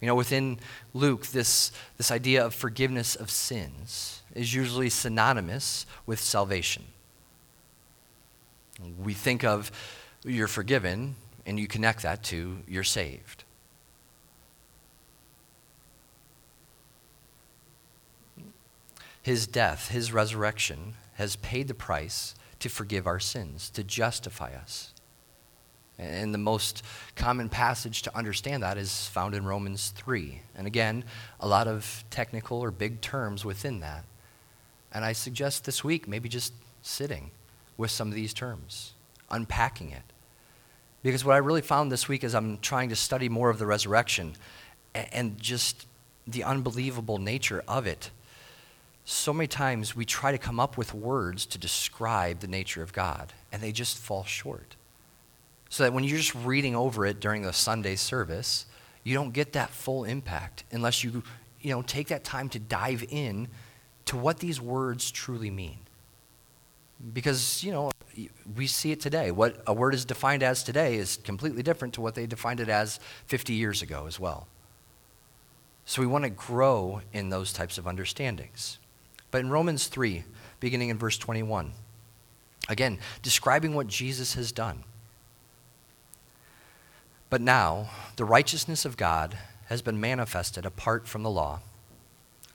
You 0.00 0.06
know, 0.06 0.14
within 0.14 0.60
Luke, 0.94 1.26
this, 1.26 1.72
this 1.98 2.10
idea 2.10 2.44
of 2.44 2.54
forgiveness 2.54 3.16
of 3.16 3.30
sins 3.30 4.22
is 4.34 4.54
usually 4.54 4.88
synonymous 4.88 5.84
with 6.06 6.20
salvation. 6.20 6.84
We 8.98 9.12
think 9.12 9.44
of 9.44 9.70
you're 10.24 10.48
forgiven, 10.48 11.16
and 11.44 11.58
you 11.58 11.66
connect 11.66 12.02
that 12.02 12.22
to 12.24 12.58
you're 12.66 12.84
saved. 12.84 13.44
His 19.22 19.46
death, 19.46 19.88
his 19.88 20.12
resurrection, 20.12 20.94
has 21.14 21.36
paid 21.36 21.68
the 21.68 21.74
price 21.74 22.34
to 22.60 22.68
forgive 22.68 23.06
our 23.06 23.20
sins, 23.20 23.70
to 23.70 23.84
justify 23.84 24.54
us. 24.54 24.92
And 25.98 26.32
the 26.32 26.38
most 26.38 26.82
common 27.14 27.50
passage 27.50 28.00
to 28.02 28.16
understand 28.16 28.62
that 28.62 28.78
is 28.78 29.06
found 29.08 29.34
in 29.34 29.44
Romans 29.44 29.92
3. 29.94 30.40
And 30.56 30.66
again, 30.66 31.04
a 31.38 31.46
lot 31.46 31.68
of 31.68 32.04
technical 32.08 32.58
or 32.58 32.70
big 32.70 33.02
terms 33.02 33.44
within 33.44 33.80
that. 33.80 34.04
And 34.92 35.04
I 35.04 35.12
suggest 35.12 35.64
this 35.64 35.84
week 35.84 36.08
maybe 36.08 36.28
just 36.28 36.54
sitting 36.82 37.30
with 37.76 37.90
some 37.90 38.08
of 38.08 38.14
these 38.14 38.32
terms, 38.32 38.94
unpacking 39.30 39.90
it. 39.90 40.02
Because 41.02 41.24
what 41.24 41.34
I 41.34 41.38
really 41.38 41.62
found 41.62 41.92
this 41.92 42.08
week 42.08 42.24
as 42.24 42.34
I'm 42.34 42.58
trying 42.58 42.88
to 42.88 42.96
study 42.96 43.28
more 43.28 43.50
of 43.50 43.58
the 43.58 43.66
resurrection 43.66 44.36
and 44.94 45.38
just 45.38 45.86
the 46.26 46.44
unbelievable 46.44 47.18
nature 47.18 47.62
of 47.68 47.86
it 47.86 48.10
so 49.10 49.32
many 49.32 49.48
times 49.48 49.96
we 49.96 50.04
try 50.04 50.30
to 50.30 50.38
come 50.38 50.60
up 50.60 50.76
with 50.76 50.94
words 50.94 51.44
to 51.46 51.58
describe 51.58 52.40
the 52.40 52.46
nature 52.46 52.82
of 52.82 52.92
God, 52.92 53.32
and 53.50 53.60
they 53.60 53.72
just 53.72 53.98
fall 53.98 54.24
short. 54.24 54.76
So 55.68 55.82
that 55.82 55.92
when 55.92 56.04
you're 56.04 56.18
just 56.18 56.34
reading 56.34 56.76
over 56.76 57.04
it 57.04 57.20
during 57.20 57.42
the 57.42 57.52
Sunday 57.52 57.96
service, 57.96 58.66
you 59.02 59.14
don't 59.14 59.32
get 59.32 59.52
that 59.54 59.70
full 59.70 60.04
impact 60.04 60.64
unless 60.70 61.02
you, 61.02 61.22
you 61.60 61.70
know, 61.70 61.82
take 61.82 62.08
that 62.08 62.24
time 62.24 62.48
to 62.50 62.58
dive 62.58 63.04
in 63.08 63.48
to 64.06 64.16
what 64.16 64.38
these 64.38 64.60
words 64.60 65.10
truly 65.10 65.50
mean. 65.50 65.78
Because, 67.12 67.64
you 67.64 67.72
know, 67.72 67.90
we 68.54 68.66
see 68.66 68.92
it 68.92 69.00
today. 69.00 69.30
What 69.30 69.62
a 69.66 69.72
word 69.72 69.94
is 69.94 70.04
defined 70.04 70.42
as 70.42 70.62
today 70.62 70.96
is 70.96 71.16
completely 71.16 71.62
different 71.62 71.94
to 71.94 72.00
what 72.00 72.14
they 72.14 72.26
defined 72.26 72.60
it 72.60 72.68
as 72.68 73.00
50 73.26 73.54
years 73.54 73.82
ago 73.82 74.06
as 74.06 74.20
well. 74.20 74.46
So 75.84 76.02
we 76.02 76.06
want 76.06 76.24
to 76.24 76.30
grow 76.30 77.00
in 77.12 77.30
those 77.30 77.52
types 77.52 77.78
of 77.78 77.86
understandings. 77.86 78.78
But 79.30 79.40
in 79.40 79.50
Romans 79.50 79.86
3, 79.86 80.24
beginning 80.58 80.88
in 80.88 80.98
verse 80.98 81.18
21, 81.18 81.72
again, 82.68 82.98
describing 83.22 83.74
what 83.74 83.86
Jesus 83.86 84.34
has 84.34 84.52
done. 84.52 84.84
But 87.28 87.40
now, 87.40 87.90
the 88.16 88.24
righteousness 88.24 88.84
of 88.84 88.96
God 88.96 89.38
has 89.66 89.82
been 89.82 90.00
manifested 90.00 90.66
apart 90.66 91.06
from 91.06 91.22
the 91.22 91.30
law. 91.30 91.60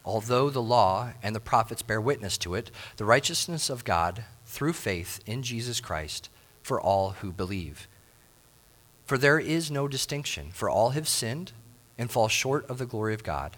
Although 0.04 0.50
the 0.50 0.62
law 0.62 1.14
and 1.24 1.36
the 1.36 1.40
prophets 1.40 1.82
bear 1.82 2.02
witness 2.02 2.38
to 2.40 2.56
it, 2.56 2.70
the 2.98 3.06
righteousness 3.06 3.70
of 3.70 3.86
God 3.86 4.26
through 4.46 4.74
faith 4.74 5.22
in 5.26 5.42
Jesus 5.42 5.80
Christ 5.80 6.30
for 6.62 6.80
all 6.80 7.12
who 7.22 7.32
believe. 7.32 7.88
For 9.06 9.18
there 9.18 9.40
is 9.40 9.72
no 9.72 9.88
distinction, 9.88 10.50
for 10.52 10.70
all 10.70 10.90
have 10.90 11.08
sinned 11.08 11.54
and 11.98 12.12
fall 12.12 12.28
short 12.28 12.70
of 12.70 12.78
the 12.78 12.86
glory 12.86 13.14
of 13.14 13.24
God 13.24 13.58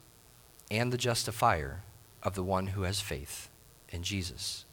and 0.71 0.91
the 0.91 0.97
justifier 0.97 1.81
of 2.23 2.33
the 2.33 2.43
one 2.43 2.67
who 2.67 2.83
has 2.83 3.01
faith 3.01 3.49
in 3.89 4.01
Jesus. 4.01 4.65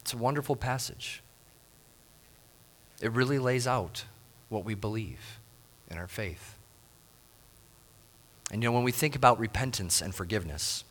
It's 0.00 0.14
a 0.14 0.16
wonderful 0.16 0.56
passage. 0.56 1.22
It 3.02 3.12
really 3.12 3.38
lays 3.38 3.66
out 3.66 4.04
what 4.48 4.64
we 4.64 4.74
believe 4.74 5.38
in 5.90 5.98
our 5.98 6.08
faith. 6.08 6.56
And 8.50 8.62
you 8.62 8.70
know, 8.70 8.72
when 8.72 8.84
we 8.84 8.90
think 8.92 9.14
about 9.14 9.38
repentance 9.38 10.00
and 10.00 10.14
forgiveness, 10.14 10.84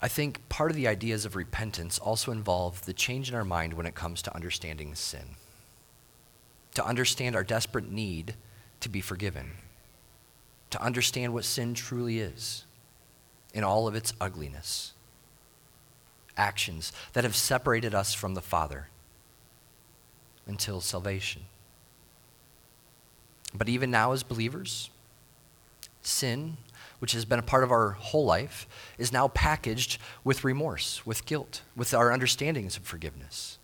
I 0.00 0.08
think 0.08 0.48
part 0.48 0.70
of 0.70 0.76
the 0.76 0.88
ideas 0.88 1.26
of 1.26 1.36
repentance 1.36 1.98
also 1.98 2.32
involve 2.32 2.86
the 2.86 2.94
change 2.94 3.28
in 3.28 3.34
our 3.34 3.44
mind 3.44 3.74
when 3.74 3.86
it 3.86 3.94
comes 3.94 4.22
to 4.22 4.34
understanding 4.34 4.94
sin. 4.94 5.36
To 6.74 6.84
understand 6.84 7.36
our 7.36 7.44
desperate 7.44 7.90
need 7.90 8.34
to 8.80 8.88
be 8.88 9.02
forgiven, 9.02 9.52
to 10.72 10.82
understand 10.82 11.32
what 11.32 11.44
sin 11.44 11.74
truly 11.74 12.18
is 12.18 12.64
in 13.54 13.62
all 13.64 13.86
of 13.86 13.94
its 13.94 14.12
ugliness. 14.20 14.92
Actions 16.36 16.92
that 17.12 17.24
have 17.24 17.36
separated 17.36 17.94
us 17.94 18.14
from 18.14 18.34
the 18.34 18.40
Father 18.40 18.88
until 20.46 20.80
salvation. 20.80 21.42
But 23.54 23.68
even 23.68 23.90
now, 23.90 24.12
as 24.12 24.22
believers, 24.22 24.88
sin, 26.00 26.56
which 26.98 27.12
has 27.12 27.24
been 27.24 27.38
a 27.38 27.42
part 27.42 27.64
of 27.64 27.70
our 27.70 27.90
whole 27.90 28.24
life, 28.24 28.66
is 28.96 29.12
now 29.12 29.28
packaged 29.28 29.98
with 30.24 30.42
remorse, 30.42 31.04
with 31.04 31.26
guilt, 31.26 31.60
with 31.76 31.92
our 31.92 32.10
understandings 32.10 32.76
of 32.76 32.84
forgiveness. 32.84 33.58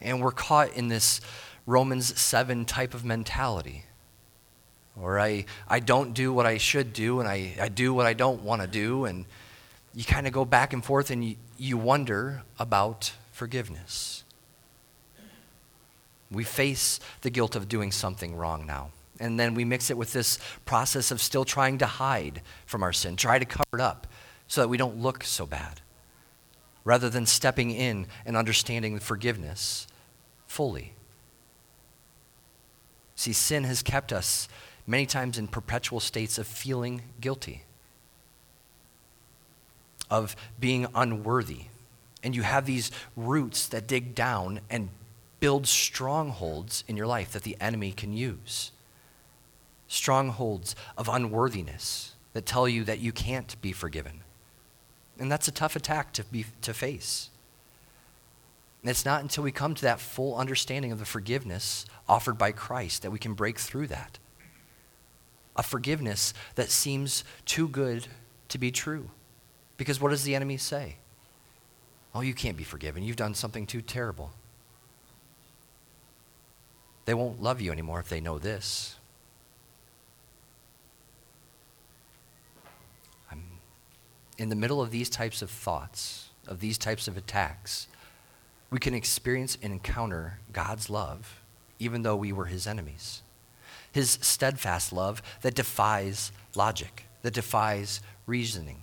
And 0.00 0.20
we're 0.20 0.32
caught 0.32 0.72
in 0.74 0.88
this 0.88 1.20
Romans 1.66 2.20
7 2.20 2.64
type 2.64 2.94
of 2.94 3.04
mentality. 3.04 3.84
Or 5.00 5.18
I, 5.18 5.46
I 5.68 5.80
don't 5.80 6.12
do 6.12 6.32
what 6.32 6.44
I 6.44 6.58
should 6.58 6.92
do, 6.92 7.20
and 7.20 7.28
I, 7.28 7.54
I 7.60 7.68
do 7.68 7.94
what 7.94 8.06
I 8.06 8.12
don't 8.12 8.42
want 8.42 8.62
to 8.62 8.68
do. 8.68 9.06
And 9.06 9.24
you 9.94 10.04
kind 10.04 10.26
of 10.26 10.32
go 10.32 10.44
back 10.44 10.72
and 10.72 10.84
forth 10.84 11.10
and 11.10 11.24
you, 11.24 11.36
you 11.58 11.76
wonder 11.76 12.42
about 12.58 13.12
forgiveness. 13.32 14.24
We 16.30 16.44
face 16.44 16.98
the 17.20 17.30
guilt 17.30 17.56
of 17.56 17.68
doing 17.68 17.92
something 17.92 18.34
wrong 18.34 18.66
now. 18.66 18.90
And 19.20 19.38
then 19.38 19.54
we 19.54 19.64
mix 19.64 19.90
it 19.90 19.96
with 19.96 20.12
this 20.12 20.38
process 20.64 21.10
of 21.10 21.20
still 21.20 21.44
trying 21.44 21.78
to 21.78 21.86
hide 21.86 22.40
from 22.66 22.82
our 22.82 22.92
sin, 22.92 23.16
try 23.16 23.38
to 23.38 23.44
cover 23.44 23.68
it 23.74 23.80
up 23.80 24.06
so 24.48 24.62
that 24.62 24.68
we 24.68 24.76
don't 24.76 24.98
look 24.98 25.24
so 25.24 25.46
bad, 25.46 25.80
rather 26.84 27.08
than 27.08 27.26
stepping 27.26 27.70
in 27.70 28.06
and 28.26 28.36
understanding 28.36 28.98
forgiveness 28.98 29.86
fully. 30.46 30.94
See, 33.14 33.32
sin 33.32 33.64
has 33.64 33.82
kept 33.82 34.12
us 34.12 34.48
many 34.86 35.06
times 35.06 35.38
in 35.38 35.48
perpetual 35.48 36.00
states 36.00 36.38
of 36.38 36.46
feeling 36.46 37.02
guilty, 37.20 37.64
of 40.10 40.36
being 40.58 40.86
unworthy. 40.94 41.64
And 42.22 42.36
you 42.36 42.42
have 42.42 42.66
these 42.66 42.90
roots 43.16 43.66
that 43.68 43.86
dig 43.86 44.14
down 44.14 44.60
and 44.70 44.88
build 45.40 45.66
strongholds 45.66 46.84
in 46.86 46.96
your 46.96 47.06
life 47.06 47.32
that 47.32 47.42
the 47.42 47.56
enemy 47.60 47.92
can 47.92 48.12
use. 48.12 48.70
Strongholds 49.88 50.76
of 50.96 51.08
unworthiness 51.08 52.14
that 52.32 52.46
tell 52.46 52.68
you 52.68 52.84
that 52.84 53.00
you 53.00 53.12
can't 53.12 53.60
be 53.60 53.72
forgiven. 53.72 54.20
And 55.18 55.30
that's 55.30 55.48
a 55.48 55.52
tough 55.52 55.76
attack 55.76 56.12
to, 56.14 56.24
be, 56.24 56.46
to 56.62 56.72
face. 56.72 57.28
And 58.82 58.90
it's 58.90 59.04
not 59.04 59.22
until 59.22 59.44
we 59.44 59.52
come 59.52 59.74
to 59.74 59.82
that 59.82 60.00
full 60.00 60.36
understanding 60.36 60.90
of 60.90 60.98
the 60.98 61.04
forgiveness 61.04 61.86
offered 62.08 62.36
by 62.36 62.52
Christ 62.52 63.02
that 63.02 63.10
we 63.10 63.18
can 63.18 63.34
break 63.34 63.58
through 63.58 63.86
that. 63.88 64.18
A 65.56 65.62
forgiveness 65.62 66.32
that 66.54 66.70
seems 66.70 67.24
too 67.44 67.68
good 67.68 68.08
to 68.48 68.58
be 68.58 68.70
true. 68.70 69.10
Because 69.76 70.00
what 70.00 70.10
does 70.10 70.24
the 70.24 70.34
enemy 70.34 70.56
say? 70.56 70.96
Oh, 72.14 72.20
you 72.20 72.34
can't 72.34 72.56
be 72.56 72.64
forgiven. 72.64 73.02
You've 73.02 73.16
done 73.16 73.34
something 73.34 73.66
too 73.66 73.82
terrible. 73.82 74.30
They 77.04 77.14
won't 77.14 77.42
love 77.42 77.60
you 77.60 77.72
anymore 77.72 78.00
if 78.00 78.08
they 78.08 78.20
know 78.20 78.38
this. 78.38 78.96
I'm 83.30 83.42
in 84.38 84.48
the 84.48 84.56
middle 84.56 84.80
of 84.80 84.90
these 84.90 85.10
types 85.10 85.42
of 85.42 85.50
thoughts, 85.50 86.28
of 86.46 86.60
these 86.60 86.78
types 86.78 87.08
of 87.08 87.16
attacks, 87.16 87.88
we 88.70 88.78
can 88.78 88.94
experience 88.94 89.58
and 89.62 89.72
encounter 89.72 90.38
God's 90.52 90.88
love 90.88 91.42
even 91.82 92.02
though 92.02 92.14
we 92.14 92.32
were 92.32 92.44
his 92.44 92.66
enemies. 92.66 93.22
His 93.92 94.18
steadfast 94.20 94.92
love 94.92 95.22
that 95.42 95.54
defies 95.54 96.32
logic, 96.54 97.06
that 97.22 97.34
defies 97.34 98.00
reasoning. 98.26 98.78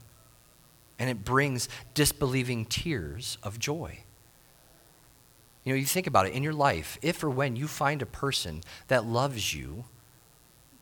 And 0.98 1.10
it 1.10 1.26
brings 1.26 1.67
disbelieving 1.93 2.65
tears 2.65 3.38
of 3.41 3.58
joy. 3.60 4.00
You 5.63 5.74
know, 5.74 5.80
you 5.80 5.86
think 5.86 6.08
about 6.08 6.26
it 6.26 6.34
in 6.34 6.43
your 6.43 6.54
life, 6.54 6.98
if 7.02 7.24
or 7.24 7.30
when 7.30 7.56
you 7.56 7.67
find 7.67 8.02
a 8.02 8.06
person 8.06 8.62
that 8.88 9.06
loves 9.06 9.54
you 9.54 9.86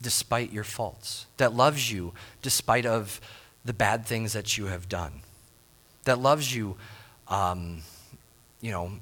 despite 0.00 0.52
your 0.52 0.64
faults, 0.64 1.26
that 1.36 1.54
loves 1.54 1.90
you 1.90 2.12
despite 2.42 2.86
of 2.86 3.20
the 3.64 3.72
bad 3.72 4.06
things 4.06 4.32
that 4.32 4.56
you 4.56 4.66
have 4.66 4.88
done, 4.88 5.20
that 6.04 6.18
loves 6.18 6.54
you, 6.54 6.76
um, 7.26 7.82
you 8.60 8.70
know, 8.70 8.92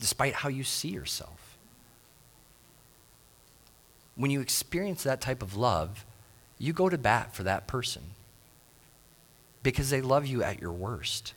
despite 0.00 0.34
how 0.34 0.48
you 0.48 0.64
see 0.64 0.88
yourself. 0.88 1.43
When 4.16 4.30
you 4.30 4.40
experience 4.40 5.02
that 5.02 5.20
type 5.20 5.42
of 5.42 5.56
love, 5.56 6.04
you 6.58 6.72
go 6.72 6.88
to 6.88 6.98
bat 6.98 7.34
for 7.34 7.42
that 7.42 7.66
person 7.66 8.02
because 9.62 9.90
they 9.90 10.00
love 10.00 10.26
you 10.26 10.42
at 10.42 10.60
your 10.60 10.72
worst. 10.72 11.34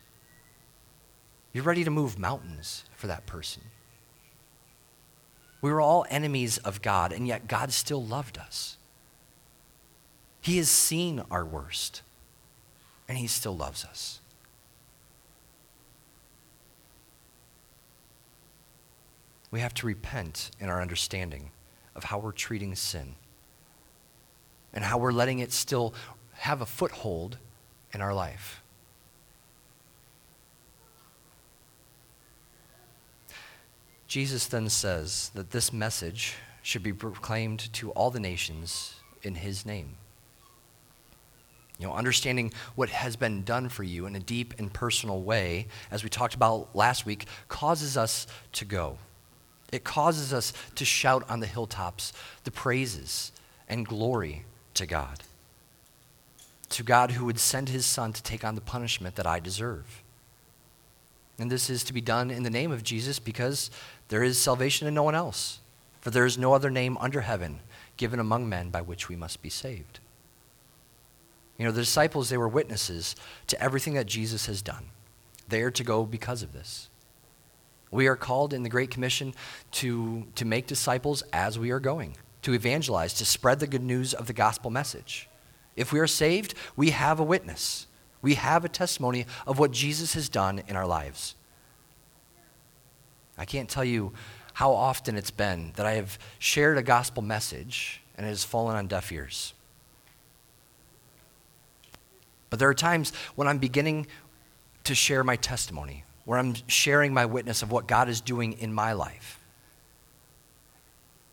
You're 1.54 1.64
ready 1.64 1.84
to 1.84 1.90
move 1.90 2.20
mountains 2.20 2.84
for 2.96 3.08
that 3.08 3.26
person. 3.26 3.64
We 5.62 5.72
were 5.72 5.82
all 5.82 6.06
enemies 6.10 6.60
of 6.60 6.82
God, 6.82 7.12
and 7.12 7.28
yet 7.28 7.48
God 7.48 7.72
still 7.72 8.04
loved 8.04 8.38
us. 8.38 8.78
He 10.40 10.58
has 10.58 10.70
seen 10.70 11.24
our 11.32 11.44
worst, 11.44 12.04
and 13.08 13.18
He 13.18 13.28
still 13.28 13.58
loves 13.58 13.84
us. 13.84 14.20
We 19.50 19.62
have 19.62 19.74
to 19.76 19.88
repent 19.88 20.52
in 20.60 20.70
our 20.70 20.82
understanding 20.82 21.52
of 21.98 22.06
how 22.06 22.20
we're 22.20 22.32
treating 22.32 22.76
sin 22.76 23.16
and 24.74 24.86
how 24.86 24.98
we're 24.98 25.12
letting 25.12 25.40
it 25.40 25.52
still 25.52 25.94
have 26.34 26.62
a 26.62 26.66
foothold 26.66 27.38
in 27.94 28.00
our 28.00 28.14
life. 28.14 28.62
Jesus 34.08 34.48
then 34.48 34.70
says 34.70 35.32
that 35.34 35.52
this 35.52 35.74
message 35.74 36.36
should 36.62 36.84
be 36.84 36.94
proclaimed 36.94 37.74
to 37.74 37.92
all 37.92 38.12
the 38.12 38.20
nations 38.20 38.96
in 39.24 39.36
his 39.36 39.66
name. 39.66 39.96
You 41.80 41.88
know, 41.88 41.94
understanding 41.94 42.54
what 42.76 42.90
has 42.90 43.16
been 43.16 43.44
done 43.44 43.70
for 43.70 43.84
you 43.84 44.06
in 44.06 44.16
a 44.16 44.20
deep 44.20 44.54
and 44.58 44.74
personal 44.74 45.22
way, 45.22 45.68
as 45.92 46.04
we 46.04 46.10
talked 46.10 46.34
about 46.34 46.76
last 46.76 47.06
week, 47.06 47.26
causes 47.50 47.98
us 47.98 48.28
to 48.54 48.66
go. 48.66 48.98
It 49.72 49.84
causes 49.84 50.34
us 50.34 50.54
to 50.76 50.86
shout 50.86 51.30
on 51.30 51.40
the 51.40 51.48
hilltops 51.48 52.14
the 52.44 52.52
praises 52.52 53.32
and 53.68 53.88
glory 53.88 54.46
to 54.76 54.86
God. 54.86 55.24
To 56.70 56.84
God 56.84 57.12
who 57.12 57.26
would 57.26 57.40
send 57.40 57.70
his 57.70 57.86
Son 57.86 58.14
to 58.14 58.24
take 58.24 58.44
on 58.44 58.56
the 58.56 58.62
punishment 58.62 59.16
that 59.16 59.28
I 59.28 59.40
deserve. 59.40 60.04
And 61.40 61.52
this 61.52 61.70
is 61.70 61.84
to 61.86 61.94
be 61.94 62.02
done 62.02 62.32
in 62.32 62.44
the 62.44 62.50
name 62.50 62.72
of 62.72 62.84
Jesus 62.84 63.20
because 63.20 63.70
there 64.08 64.24
is 64.24 64.38
salvation 64.38 64.88
in 64.88 64.94
no 64.94 65.04
one 65.04 65.16
else. 65.16 65.60
For 66.02 66.10
there 66.10 66.26
is 66.26 66.38
no 66.38 66.54
other 66.54 66.70
name 66.70 66.98
under 67.00 67.22
heaven 67.22 67.60
given 67.98 68.20
among 68.20 68.48
men 68.48 68.70
by 68.70 68.82
which 68.82 69.10
we 69.10 69.16
must 69.16 69.42
be 69.42 69.50
saved. 69.50 70.00
You 71.58 71.66
know, 71.66 71.72
the 71.72 71.82
disciples, 71.82 72.30
they 72.30 72.38
were 72.38 72.48
witnesses 72.48 73.16
to 73.48 73.62
everything 73.62 73.96
that 73.96 74.06
Jesus 74.06 74.46
has 74.46 74.62
done. 74.62 74.86
They 75.48 75.62
are 75.64 75.72
to 75.72 75.84
go 75.84 76.06
because 76.06 76.44
of 76.44 76.54
this. 76.54 76.90
We 77.92 78.08
are 78.08 78.16
called 78.16 78.54
in 78.54 78.64
the 78.64 78.70
Great 78.70 78.92
Commission 78.92 79.34
to, 79.74 80.28
to 80.36 80.46
make 80.46 80.68
disciples 80.68 81.24
as 81.34 81.58
we 81.58 81.72
are 81.72 81.80
going, 81.80 82.18
to 82.42 82.54
evangelize, 82.54 83.14
to 83.16 83.26
spread 83.26 83.60
the 83.60 83.68
good 83.68 83.84
news 83.84 84.14
of 84.14 84.28
the 84.28 84.34
gospel 84.34 84.70
message. 84.70 85.30
If 85.76 85.94
we 85.94 86.00
are 86.00 86.08
saved, 86.08 86.54
we 86.76 86.90
have 86.90 87.20
a 87.20 87.24
witness. 87.24 87.88
We 88.22 88.34
have 88.34 88.66
a 88.66 88.70
testimony 88.70 89.26
of 89.46 89.60
what 89.60 89.72
Jesus 89.72 90.16
has 90.16 90.28
done 90.28 90.62
in 90.68 90.76
our 90.76 90.88
lives. 90.88 91.36
I 93.38 93.46
can't 93.46 93.70
tell 93.70 93.86
you 93.86 94.14
how 94.54 94.74
often 94.74 95.16
it's 95.16 95.32
been 95.32 95.72
that 95.76 95.86
I 95.86 95.94
have 95.94 96.18
shared 96.40 96.80
a 96.80 96.84
gospel 96.84 97.22
message 97.22 98.02
and 98.18 98.26
it 98.26 98.30
has 98.30 98.44
fallen 98.44 98.76
on 98.76 98.88
deaf 98.88 99.12
ears. 99.12 99.54
But 102.50 102.60
there 102.60 102.68
are 102.68 102.74
times 102.74 103.14
when 103.36 103.48
I'm 103.48 103.60
beginning 103.60 104.08
to 104.86 104.96
share 104.96 105.24
my 105.24 105.36
testimony, 105.36 106.04
where 106.28 106.38
I'm 106.38 106.56
sharing 106.68 107.14
my 107.14 107.26
witness 107.26 107.64
of 107.64 107.72
what 107.72 107.88
God 107.88 108.10
is 108.10 108.20
doing 108.20 108.52
in 108.60 108.74
my 108.74 108.92
life. 108.92 109.40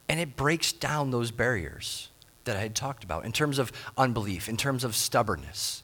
And 0.09 0.21
it 0.21 0.37
breaks 0.37 0.71
down 0.71 1.11
those 1.11 1.33
barriers 1.33 2.11
that 2.45 2.57
I 2.57 2.61
had 2.61 2.77
talked 2.77 3.03
about 3.03 3.25
in 3.25 3.33
terms 3.33 3.59
of 3.59 3.73
unbelief, 3.99 4.49
in 4.49 4.57
terms 4.57 4.85
of 4.85 4.95
stubbornness, 4.95 5.83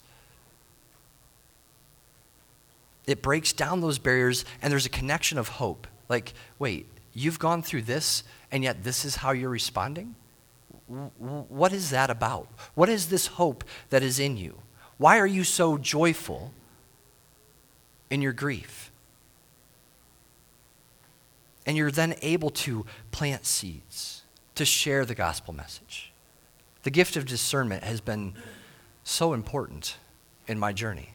it 3.05 3.21
breaks 3.21 3.53
down 3.53 3.81
those 3.81 3.99
barriers 3.99 4.45
and 4.63 4.71
there's 4.71 4.87
a 4.87 4.91
connection 4.91 5.39
of 5.39 5.49
hope. 5.49 5.89
Like, 6.09 6.33
wait, 6.61 6.87
you've 7.13 7.41
gone 7.41 7.63
through 7.63 7.83
this 7.83 8.23
and 8.53 8.63
yet 8.63 8.85
this 8.85 9.05
is 9.05 9.17
how 9.17 9.33
you're 9.33 9.51
responding? 9.51 10.15
What 10.87 11.73
is 11.73 11.91
that 11.91 12.11
about? 12.11 12.47
What 12.77 12.89
is 12.89 13.09
this 13.09 13.27
hope 13.27 13.65
that 13.89 14.05
is 14.05 14.21
in 14.21 14.37
you? 14.37 14.61
Why 14.99 15.19
are 15.19 15.27
you 15.27 15.43
so 15.43 15.79
joyful 15.79 16.53
in 18.09 18.23
your 18.23 18.33
grief? 18.33 18.90
And 21.71 21.77
you're 21.77 21.93
then 21.93 22.17
able 22.21 22.51
to 22.51 22.85
plant 23.13 23.47
seeds, 23.47 24.23
to 24.57 24.65
share 24.65 25.05
the 25.05 25.15
gospel 25.15 25.55
message. 25.55 26.11
The 26.83 26.91
gift 26.91 27.15
of 27.15 27.27
discernment 27.27 27.85
has 27.85 28.01
been 28.01 28.35
so 29.05 29.35
important 29.35 29.97
in 30.49 30.59
my 30.59 30.73
journey, 30.73 31.11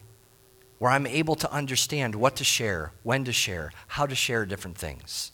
where 0.78 0.90
I'm 0.90 1.06
able 1.06 1.34
to 1.34 1.52
understand 1.52 2.14
what 2.14 2.36
to 2.36 2.44
share, 2.44 2.92
when 3.02 3.22
to 3.26 3.34
share, 3.34 3.70
how 3.86 4.06
to 4.06 4.14
share 4.14 4.46
different 4.46 4.78
things, 4.78 5.30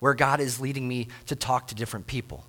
where 0.00 0.12
God 0.12 0.40
is 0.40 0.58
leading 0.58 0.88
me 0.88 1.06
to 1.26 1.36
talk 1.36 1.68
to 1.68 1.76
different 1.76 2.08
people. 2.08 2.44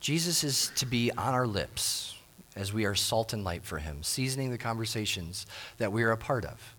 Jesus 0.00 0.42
is 0.42 0.72
to 0.74 0.86
be 0.86 1.12
on 1.12 1.34
our 1.34 1.46
lips 1.46 2.16
as 2.56 2.72
we 2.72 2.84
are 2.84 2.96
salt 2.96 3.32
and 3.32 3.44
light 3.44 3.64
for 3.64 3.78
Him, 3.78 4.02
seasoning 4.02 4.50
the 4.50 4.58
conversations 4.58 5.46
that 5.76 5.92
we 5.92 6.02
are 6.02 6.10
a 6.10 6.16
part 6.16 6.44
of 6.44 6.74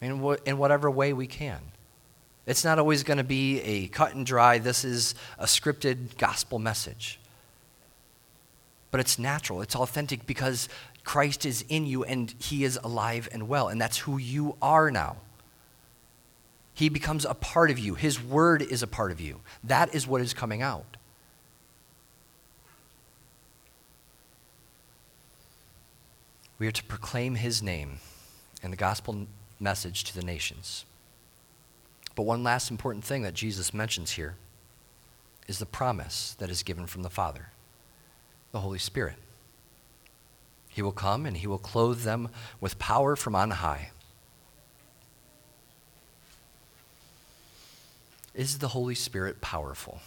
in, 0.00 0.22
wh- 0.22 0.40
in 0.46 0.58
whatever 0.58 0.90
way 0.90 1.12
we 1.12 1.26
can. 1.26 1.60
It's 2.46 2.64
not 2.64 2.78
always 2.78 3.02
going 3.02 3.18
to 3.18 3.24
be 3.24 3.60
a 3.60 3.88
cut 3.88 4.14
and 4.14 4.24
dry, 4.24 4.58
this 4.58 4.84
is 4.84 5.14
a 5.38 5.44
scripted 5.44 6.16
gospel 6.16 6.58
message. 6.58 7.18
But 8.90 9.00
it's 9.00 9.18
natural, 9.18 9.62
it's 9.62 9.76
authentic 9.76 10.26
because 10.26 10.68
Christ 11.04 11.46
is 11.46 11.64
in 11.68 11.86
you 11.86 12.02
and 12.04 12.34
He 12.38 12.64
is 12.64 12.78
alive 12.82 13.28
and 13.30 13.48
well, 13.48 13.68
and 13.68 13.80
that's 13.80 13.98
who 13.98 14.18
you 14.18 14.56
are 14.60 14.90
now. 14.90 15.16
He 16.74 16.88
becomes 16.88 17.24
a 17.24 17.34
part 17.34 17.70
of 17.70 17.78
you. 17.78 17.94
His 17.94 18.22
word 18.22 18.62
is 18.62 18.82
a 18.82 18.86
part 18.86 19.12
of 19.12 19.20
you. 19.20 19.40
That 19.62 19.94
is 19.94 20.06
what 20.06 20.22
is 20.22 20.32
coming 20.32 20.62
out. 20.62 20.96
We 26.58 26.66
are 26.66 26.72
to 26.72 26.84
proclaim 26.84 27.34
his 27.36 27.62
name 27.62 28.00
and 28.62 28.72
the 28.72 28.76
gospel 28.76 29.26
message 29.60 30.04
to 30.04 30.14
the 30.14 30.24
nations. 30.24 30.84
But 32.16 32.22
one 32.22 32.42
last 32.42 32.70
important 32.70 33.04
thing 33.04 33.22
that 33.22 33.34
Jesus 33.34 33.72
mentions 33.72 34.12
here 34.12 34.36
is 35.46 35.58
the 35.58 35.66
promise 35.66 36.34
that 36.38 36.50
is 36.50 36.62
given 36.62 36.86
from 36.86 37.02
the 37.02 37.10
Father, 37.10 37.50
the 38.52 38.60
Holy 38.60 38.78
Spirit. 38.78 39.16
He 40.68 40.82
will 40.82 40.92
come 40.92 41.26
and 41.26 41.36
he 41.36 41.46
will 41.46 41.58
clothe 41.58 42.02
them 42.02 42.28
with 42.60 42.78
power 42.78 43.16
from 43.16 43.34
on 43.34 43.50
high. 43.50 43.90
Is 48.34 48.58
the 48.58 48.68
Holy 48.68 48.94
Spirit 48.94 49.40
powerful? 49.40 50.00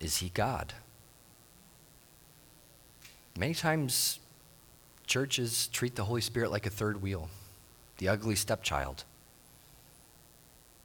Is 0.00 0.18
he 0.18 0.28
God? 0.28 0.74
Many 3.36 3.54
times, 3.54 4.20
churches 5.08 5.68
treat 5.68 5.96
the 5.96 6.04
Holy 6.04 6.20
Spirit 6.20 6.50
like 6.50 6.66
a 6.66 6.70
third 6.70 7.02
wheel, 7.02 7.28
the 7.96 8.08
ugly 8.08 8.36
stepchild. 8.36 9.04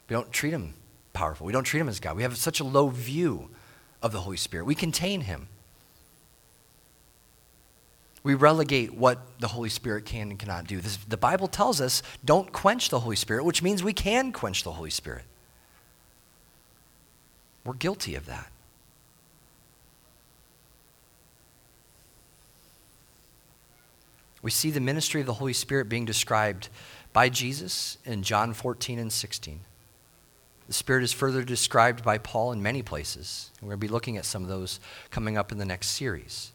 We 0.09 0.15
don't 0.15 0.31
treat 0.31 0.51
him 0.51 0.73
powerful. 1.13 1.45
We 1.45 1.53
don't 1.53 1.63
treat 1.63 1.79
him 1.79 1.89
as 1.89 1.99
God. 1.99 2.15
We 2.15 2.23
have 2.23 2.35
such 2.37 2.59
a 2.59 2.63
low 2.63 2.89
view 2.89 3.49
of 4.01 4.11
the 4.11 4.21
Holy 4.21 4.37
Spirit. 4.37 4.65
We 4.65 4.75
contain 4.75 5.21
him. 5.21 5.47
We 8.23 8.35
relegate 8.35 8.93
what 8.93 9.19
the 9.39 9.49
Holy 9.49 9.69
Spirit 9.69 10.05
can 10.05 10.29
and 10.29 10.39
cannot 10.39 10.65
do. 10.65 10.79
This, 10.79 10.97
the 10.97 11.17
Bible 11.17 11.47
tells 11.47 11.81
us 11.81 12.01
don't 12.23 12.51
quench 12.51 12.89
the 12.89 13.01
Holy 13.01 13.17
Spirit, 13.17 13.43
which 13.43 13.61
means 13.61 13.83
we 13.83 13.93
can 13.93 14.31
quench 14.31 14.63
the 14.63 14.71
Holy 14.71 14.89
Spirit. 14.89 15.25
We're 17.65 17.73
guilty 17.73 18.15
of 18.15 18.25
that. 18.25 18.49
We 24.43 24.51
see 24.51 24.69
the 24.69 24.81
ministry 24.81 25.21
of 25.21 25.25
the 25.25 25.33
Holy 25.33 25.53
Spirit 25.53 25.89
being 25.89 26.05
described 26.05 26.67
by 27.13 27.29
Jesus 27.29 27.97
in 28.05 28.23
John 28.23 28.53
14 28.53 28.99
and 28.99 29.11
16. 29.11 29.61
The 30.67 30.73
Spirit 30.73 31.03
is 31.03 31.13
further 31.13 31.43
described 31.43 32.03
by 32.03 32.17
Paul 32.17 32.51
in 32.51 32.61
many 32.61 32.81
places. 32.81 33.51
We're 33.61 33.69
going 33.69 33.79
to 33.79 33.87
be 33.87 33.91
looking 33.91 34.17
at 34.17 34.25
some 34.25 34.43
of 34.43 34.49
those 34.49 34.81
coming 35.11 35.37
up 35.37 35.51
in 35.51 35.57
the 35.57 35.65
next 35.65 35.87
series. 35.87 36.51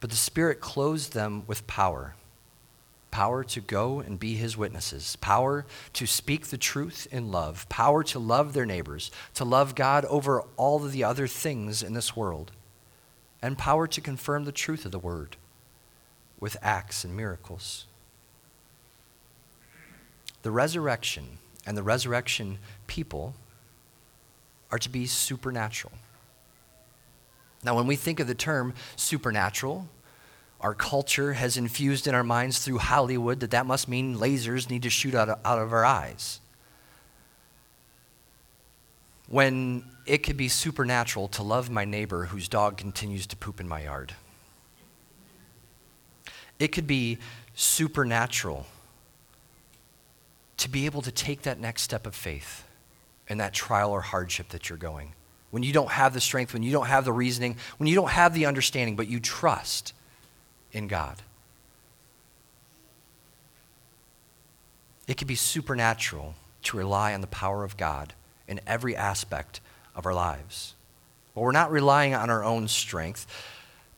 But 0.00 0.10
the 0.10 0.16
Spirit 0.16 0.60
clothes 0.60 1.10
them 1.10 1.44
with 1.46 1.66
power 1.66 2.14
power 3.10 3.42
to 3.42 3.60
go 3.60 3.98
and 3.98 4.20
be 4.20 4.36
His 4.36 4.56
witnesses, 4.56 5.16
power 5.16 5.66
to 5.94 6.06
speak 6.06 6.46
the 6.46 6.56
truth 6.56 7.08
in 7.10 7.32
love, 7.32 7.68
power 7.68 8.04
to 8.04 8.20
love 8.20 8.52
their 8.52 8.64
neighbors, 8.64 9.10
to 9.34 9.44
love 9.44 9.74
God 9.74 10.04
over 10.04 10.42
all 10.56 10.84
of 10.84 10.92
the 10.92 11.02
other 11.02 11.26
things 11.26 11.82
in 11.82 11.92
this 11.92 12.14
world, 12.14 12.52
and 13.42 13.58
power 13.58 13.88
to 13.88 14.00
confirm 14.00 14.44
the 14.44 14.52
truth 14.52 14.84
of 14.84 14.92
the 14.92 14.98
Word 15.00 15.36
with 16.40 16.56
acts 16.62 17.04
and 17.04 17.16
miracles. 17.16 17.86
The 20.42 20.50
resurrection 20.50 21.38
and 21.66 21.76
the 21.76 21.82
resurrection 21.82 22.58
people 22.86 23.34
are 24.70 24.78
to 24.78 24.88
be 24.88 25.06
supernatural. 25.06 25.92
Now, 27.62 27.76
when 27.76 27.86
we 27.86 27.96
think 27.96 28.20
of 28.20 28.26
the 28.26 28.34
term 28.34 28.72
supernatural, 28.96 29.86
our 30.60 30.74
culture 30.74 31.34
has 31.34 31.56
infused 31.56 32.06
in 32.06 32.14
our 32.14 32.24
minds 32.24 32.58
through 32.58 32.78
Hollywood 32.78 33.40
that 33.40 33.50
that 33.50 33.66
must 33.66 33.88
mean 33.88 34.16
lasers 34.16 34.70
need 34.70 34.82
to 34.82 34.90
shoot 34.90 35.14
out 35.14 35.28
of, 35.28 35.38
out 35.44 35.58
of 35.58 35.72
our 35.72 35.84
eyes. 35.84 36.40
When 39.28 39.84
it 40.06 40.18
could 40.18 40.36
be 40.36 40.48
supernatural 40.48 41.28
to 41.28 41.42
love 41.42 41.70
my 41.70 41.84
neighbor 41.84 42.26
whose 42.26 42.48
dog 42.48 42.76
continues 42.76 43.26
to 43.28 43.36
poop 43.36 43.60
in 43.60 43.68
my 43.68 43.84
yard. 43.84 44.14
It 46.60 46.68
could 46.68 46.86
be 46.86 47.18
supernatural 47.54 48.66
to 50.58 50.68
be 50.68 50.84
able 50.84 51.02
to 51.02 51.10
take 51.10 51.42
that 51.42 51.58
next 51.58 51.82
step 51.82 52.06
of 52.06 52.14
faith 52.14 52.64
in 53.28 53.38
that 53.38 53.54
trial 53.54 53.90
or 53.90 54.02
hardship 54.02 54.50
that 54.50 54.68
you're 54.68 54.78
going. 54.78 55.14
When 55.50 55.62
you 55.62 55.72
don't 55.72 55.90
have 55.90 56.12
the 56.12 56.20
strength, 56.20 56.52
when 56.52 56.62
you 56.62 56.70
don't 56.70 56.86
have 56.86 57.04
the 57.04 57.12
reasoning, 57.12 57.56
when 57.78 57.88
you 57.88 57.94
don't 57.94 58.10
have 58.10 58.34
the 58.34 58.46
understanding, 58.46 58.94
but 58.94 59.08
you 59.08 59.18
trust 59.18 59.94
in 60.70 60.86
God. 60.86 61.16
It 65.08 65.16
could 65.16 65.26
be 65.26 65.34
supernatural 65.34 66.34
to 66.64 66.76
rely 66.76 67.14
on 67.14 67.20
the 67.20 67.26
power 67.26 67.64
of 67.64 67.76
God 67.76 68.12
in 68.46 68.60
every 68.66 68.94
aspect 68.94 69.60
of 69.96 70.06
our 70.06 70.14
lives. 70.14 70.74
But 71.34 71.40
we're 71.40 71.52
not 71.52 71.72
relying 71.72 72.14
on 72.14 72.28
our 72.28 72.44
own 72.44 72.68
strength, 72.68 73.26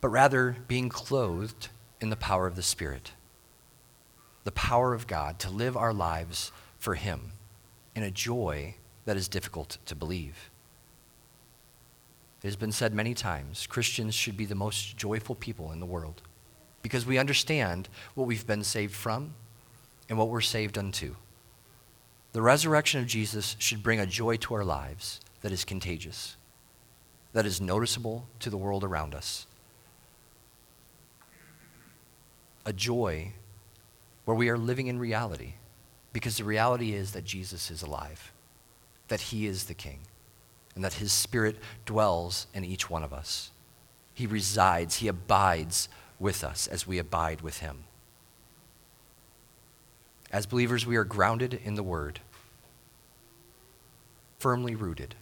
but 0.01 0.09
rather 0.09 0.57
being 0.68 0.88
clothed 0.88 1.68
in 2.03 2.11
the 2.11 2.17
power 2.17 2.47
of 2.47 2.57
the 2.57 2.62
Spirit. 2.62 3.12
The 4.45 4.53
power 4.53 4.93
of 4.93 5.07
God 5.07 5.38
to 5.41 5.51
live 5.51 5.77
our 5.77 5.95
lives 5.95 6.51
for 6.77 6.95
Him 6.97 7.33
in 7.95 8.03
a 8.03 8.11
joy 8.11 8.75
that 9.05 9.17
is 9.17 9.29
difficult 9.29 9.79
to 9.87 9.95
believe. 9.95 10.51
It 12.43 12.49
has 12.49 12.57
been 12.57 12.73
said 12.73 12.93
many 12.93 13.15
times 13.15 13.67
Christians 13.69 14.15
should 14.15 14.37
be 14.37 14.45
the 14.45 14.55
most 14.55 14.97
joyful 14.97 15.37
people 15.37 15.71
in 15.71 15.79
the 15.79 15.87
world 15.87 16.23
because 16.83 17.07
we 17.07 17.19
understand 17.19 17.88
what 18.15 18.27
we've 18.27 18.47
been 18.47 18.65
saved 18.65 18.95
from 18.95 19.35
and 20.09 20.19
what 20.19 20.29
we're 20.29 20.41
saved 20.41 20.77
unto. 20.77 21.15
The 22.33 22.43
resurrection 22.43 23.01
of 23.01 23.07
Jesus 23.07 23.55
should 23.59 23.83
bring 23.83 24.01
a 24.01 24.07
joy 24.07 24.37
to 24.38 24.55
our 24.55 24.65
lives 24.65 25.21
that 25.43 25.53
is 25.53 25.65
contagious, 25.65 26.37
that 27.33 27.47
is 27.47 27.61
noticeable 27.61 28.27
to 28.41 28.51
the 28.51 28.57
world 28.57 28.83
around 28.83 29.14
us 29.14 29.47
a 32.65 32.73
joy 32.73 33.33
where 34.25 34.37
we 34.37 34.49
are 34.49 34.59
living 34.59 34.87
in 34.87 34.99
reality 34.99 35.55
because 36.13 36.37
the 36.37 36.45
reality 36.45 36.93
is 36.93 37.13
that 37.13 37.25
Jesus 37.25 37.71
is 37.71 37.83
alive, 37.83 38.33
that 39.09 39.21
he 39.21 39.47
is 39.47 39.65
the 39.65 39.75
king, 39.75 40.01
and 40.75 40.85
that 40.85 40.95
his 40.95 41.13
spirit 41.13 41.57
dwells 41.87 42.47
in 42.55 42.65
each 42.65 42.89
one 42.91 43.03
of 43.03 43.13
us. 43.13 43.51
He 44.15 44.27
resides, 44.27 44.97
he 44.97 45.09
abides 45.09 45.89
with 46.19 46.45
us 46.45 46.67
as 46.67 46.87
we 46.87 46.99
abide 46.99 47.41
with 47.41 47.59
him. 47.59 47.85
As 50.31 50.47
believers, 50.47 50.87
we 50.87 50.97
are 50.97 51.05
grounded 51.05 51.61
in 51.65 51.75
the 51.75 51.83
word, 51.83 52.21
firmly 54.39 54.75
rooted 54.75 55.15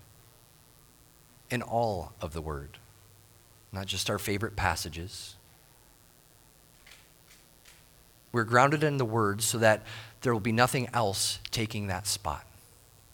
in 1.51 1.62
all 1.62 2.12
of 2.20 2.32
the 2.32 2.41
word, 2.41 2.78
not 3.72 3.86
just 3.86 4.09
our 4.09 4.18
favorite 4.18 4.55
passages 4.55 5.36
we're 8.32 8.44
grounded 8.44 8.84
in 8.84 8.96
the 8.96 9.04
Word 9.04 9.42
so 9.42 9.58
that 9.58 9.82
there 10.22 10.32
will 10.32 10.40
be 10.40 10.52
nothing 10.52 10.88
else 10.92 11.38
taking 11.50 11.86
that 11.86 12.06
spot. 12.06 12.44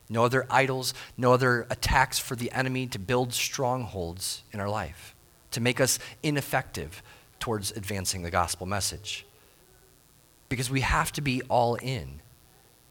No 0.09 0.25
other 0.25 0.47
idols, 0.51 0.95
no 1.17 1.33
other 1.33 1.67
attacks 1.71 2.19
for 2.19 2.37
the 2.37 2.53
enemy 2.53 2.87
to 2.89 2.99
build 2.99 3.33
strongholds 3.33 4.43
in 4.53 4.61
our 4.61 4.69
life, 4.69 5.15
to 5.51 5.61
make 5.61 5.81
us 5.81 5.99
ineffective 6.23 7.03
towards 7.41 7.73
advancing 7.73 8.23
the 8.23 8.31
gospel 8.31 8.67
message. 8.67 9.27
Because 10.49 10.71
we 10.71 10.83
have 10.83 11.11
to 11.13 11.21
be 11.21 11.43
all 11.43 11.75
in 11.77 12.21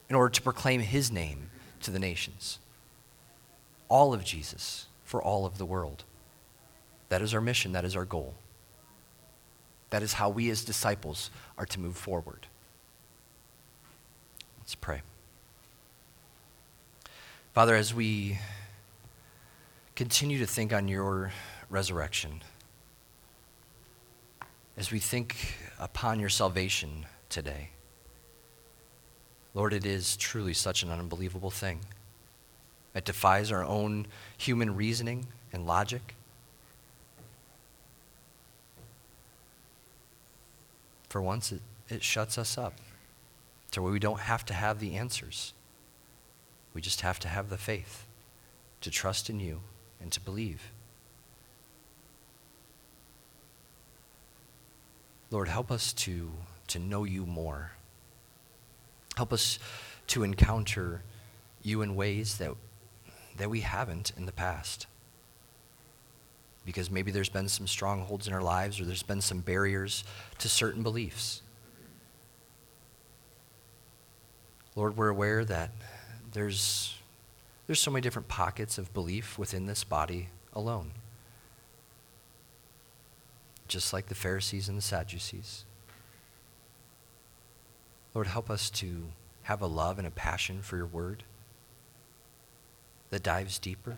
in 0.10 0.16
order 0.16 0.30
to 0.30 0.42
proclaim 0.42 0.82
his 0.82 1.12
name 1.12 1.50
to 1.82 1.92
the 1.92 2.00
nations. 2.00 2.60
All 3.88 4.14
of 4.14 4.24
Jesus 4.24 4.88
for 5.04 5.22
all 5.22 5.46
of 5.46 5.58
the 5.58 5.66
world. 5.66 6.04
That 7.10 7.22
is 7.22 7.34
our 7.34 7.42
mission, 7.42 7.72
that 7.74 7.86
is 7.86 7.96
our 7.96 8.06
goal. 8.06 8.34
That 9.90 10.04
is 10.04 10.14
how 10.14 10.30
we 10.30 10.50
as 10.50 10.64
disciples 10.64 11.30
are 11.58 11.66
to 11.68 11.80
move 11.80 11.96
forward. 11.96 12.48
Let's 14.60 14.76
pray. 14.76 15.02
Father, 17.54 17.76
as 17.76 17.94
we 17.94 18.40
continue 19.96 20.40
to 20.40 20.48
think 20.48 20.74
on 20.74 20.88
your 20.88 21.32
resurrection, 21.70 22.42
as 24.76 24.92
we 24.92 25.00
think 25.00 25.56
upon 25.80 26.20
your 26.20 26.30
salvation 26.30 27.06
today, 27.30 27.70
Lord, 29.54 29.72
it 29.72 29.86
is 29.86 30.18
truly 30.18 30.54
such 30.54 30.84
an 30.84 30.90
unbelievable 30.90 31.50
thing. 31.50 31.80
It 32.94 33.06
defies 33.06 33.52
our 33.52 33.64
own 33.64 34.08
human 34.38 34.76
reasoning 34.76 35.28
and 35.54 35.66
logic. 35.66 36.16
For 41.16 41.22
once, 41.22 41.54
it, 41.54 41.62
it 41.88 42.04
shuts 42.04 42.38
us 42.38 42.58
up 42.58 42.74
to 43.72 43.82
where 43.82 43.94
we 43.94 44.00
don't 44.00 44.20
have 44.20 44.46
to 44.48 44.54
have 44.54 44.82
the 44.82 44.98
answers. 44.98 45.54
We 46.74 46.82
just 46.82 47.00
have 47.00 47.20
to 47.20 47.30
have 47.30 47.50
the 47.50 47.58
faith 47.58 48.06
to 48.82 48.92
trust 48.92 49.30
in 49.30 49.40
you 49.40 49.62
and 50.02 50.12
to 50.12 50.20
believe. 50.20 50.74
Lord, 55.32 55.48
help 55.48 55.72
us 55.72 55.94
to, 55.94 56.32
to 56.68 56.80
know 56.80 57.06
you 57.06 57.26
more. 57.26 57.72
Help 59.16 59.32
us 59.32 59.58
to 60.08 60.24
encounter 60.24 61.02
you 61.64 61.82
in 61.82 61.96
ways 61.96 62.40
that, 62.40 62.52
that 63.38 63.50
we 63.50 63.62
haven't 63.62 64.12
in 64.18 64.26
the 64.26 64.34
past. 64.34 64.86
Because 66.66 66.90
maybe 66.90 67.12
there's 67.12 67.30
been 67.30 67.48
some 67.48 67.68
strongholds 67.68 68.28
in 68.28 68.34
our 68.34 68.42
lives 68.42 68.80
or 68.80 68.86
there's 68.86 69.04
been 69.04 69.22
some 69.22 69.40
barriers 69.40 70.04
to 70.40 70.50
certain 70.50 70.84
beliefs. 70.84 71.42
Lord, 74.76 74.98
we're 74.98 75.10
aware 75.10 75.46
that 75.46 75.72
there's, 76.34 76.96
there's 77.68 77.80
so 77.80 77.92
many 77.92 78.02
different 78.02 78.28
pockets 78.28 78.78
of 78.78 78.94
belief 78.94 79.38
within 79.38 79.68
this 79.68 79.84
body 79.84 80.30
alone. 80.54 80.92
Just 83.68 83.94
like 83.94 84.08
the 84.08 84.16
Pharisees 84.16 84.68
and 84.68 84.78
the 84.78 84.82
Sadducees. 84.82 85.66
Lord, 88.14 88.28
help 88.28 88.50
us 88.50 88.70
to 88.72 89.06
have 89.44 89.62
a 89.62 89.68
love 89.68 89.98
and 89.98 90.08
a 90.08 90.12
passion 90.12 90.62
for 90.62 90.78
your 90.78 90.86
word 90.88 91.24
that 93.12 93.24
dives 93.24 93.60
deeper. 93.60 93.98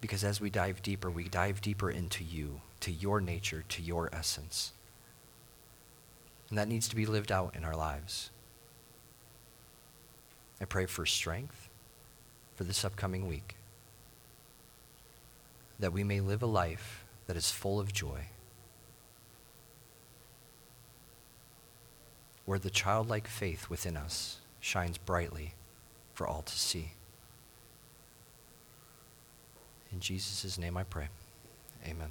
Because 0.00 0.24
as 0.24 0.40
we 0.40 0.50
dive 0.50 0.82
deeper, 0.82 1.10
we 1.10 1.28
dive 1.28 1.60
deeper 1.60 1.90
into 1.90 2.24
you, 2.24 2.60
to 2.80 2.90
your 2.90 3.20
nature, 3.20 3.64
to 3.68 3.82
your 3.82 4.08
essence. 4.12 4.72
And 6.48 6.58
that 6.58 6.68
needs 6.68 6.88
to 6.88 6.96
be 6.96 7.06
lived 7.06 7.30
out 7.30 7.54
in 7.54 7.64
our 7.64 7.76
lives. 7.76 8.30
I 10.60 10.64
pray 10.64 10.86
for 10.86 11.06
strength 11.06 11.68
for 12.54 12.64
this 12.64 12.84
upcoming 12.84 13.26
week, 13.26 13.56
that 15.78 15.92
we 15.92 16.04
may 16.04 16.20
live 16.20 16.42
a 16.42 16.46
life 16.46 17.04
that 17.26 17.36
is 17.36 17.50
full 17.50 17.80
of 17.80 17.92
joy. 17.92 18.26
where 22.50 22.58
the 22.58 22.68
childlike 22.68 23.28
faith 23.28 23.70
within 23.70 23.96
us 23.96 24.40
shines 24.58 24.98
brightly 24.98 25.54
for 26.12 26.26
all 26.26 26.42
to 26.42 26.58
see. 26.58 26.94
In 29.92 29.98
Jesus' 30.00 30.56
name 30.58 30.76
I 30.76 30.84
pray. 30.84 31.08
Amen. 31.84 32.08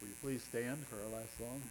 Will 0.00 0.08
you 0.08 0.14
please 0.20 0.42
stand 0.42 0.84
for 0.88 0.96
our 0.96 1.20
last 1.20 1.38
song? 1.38 1.62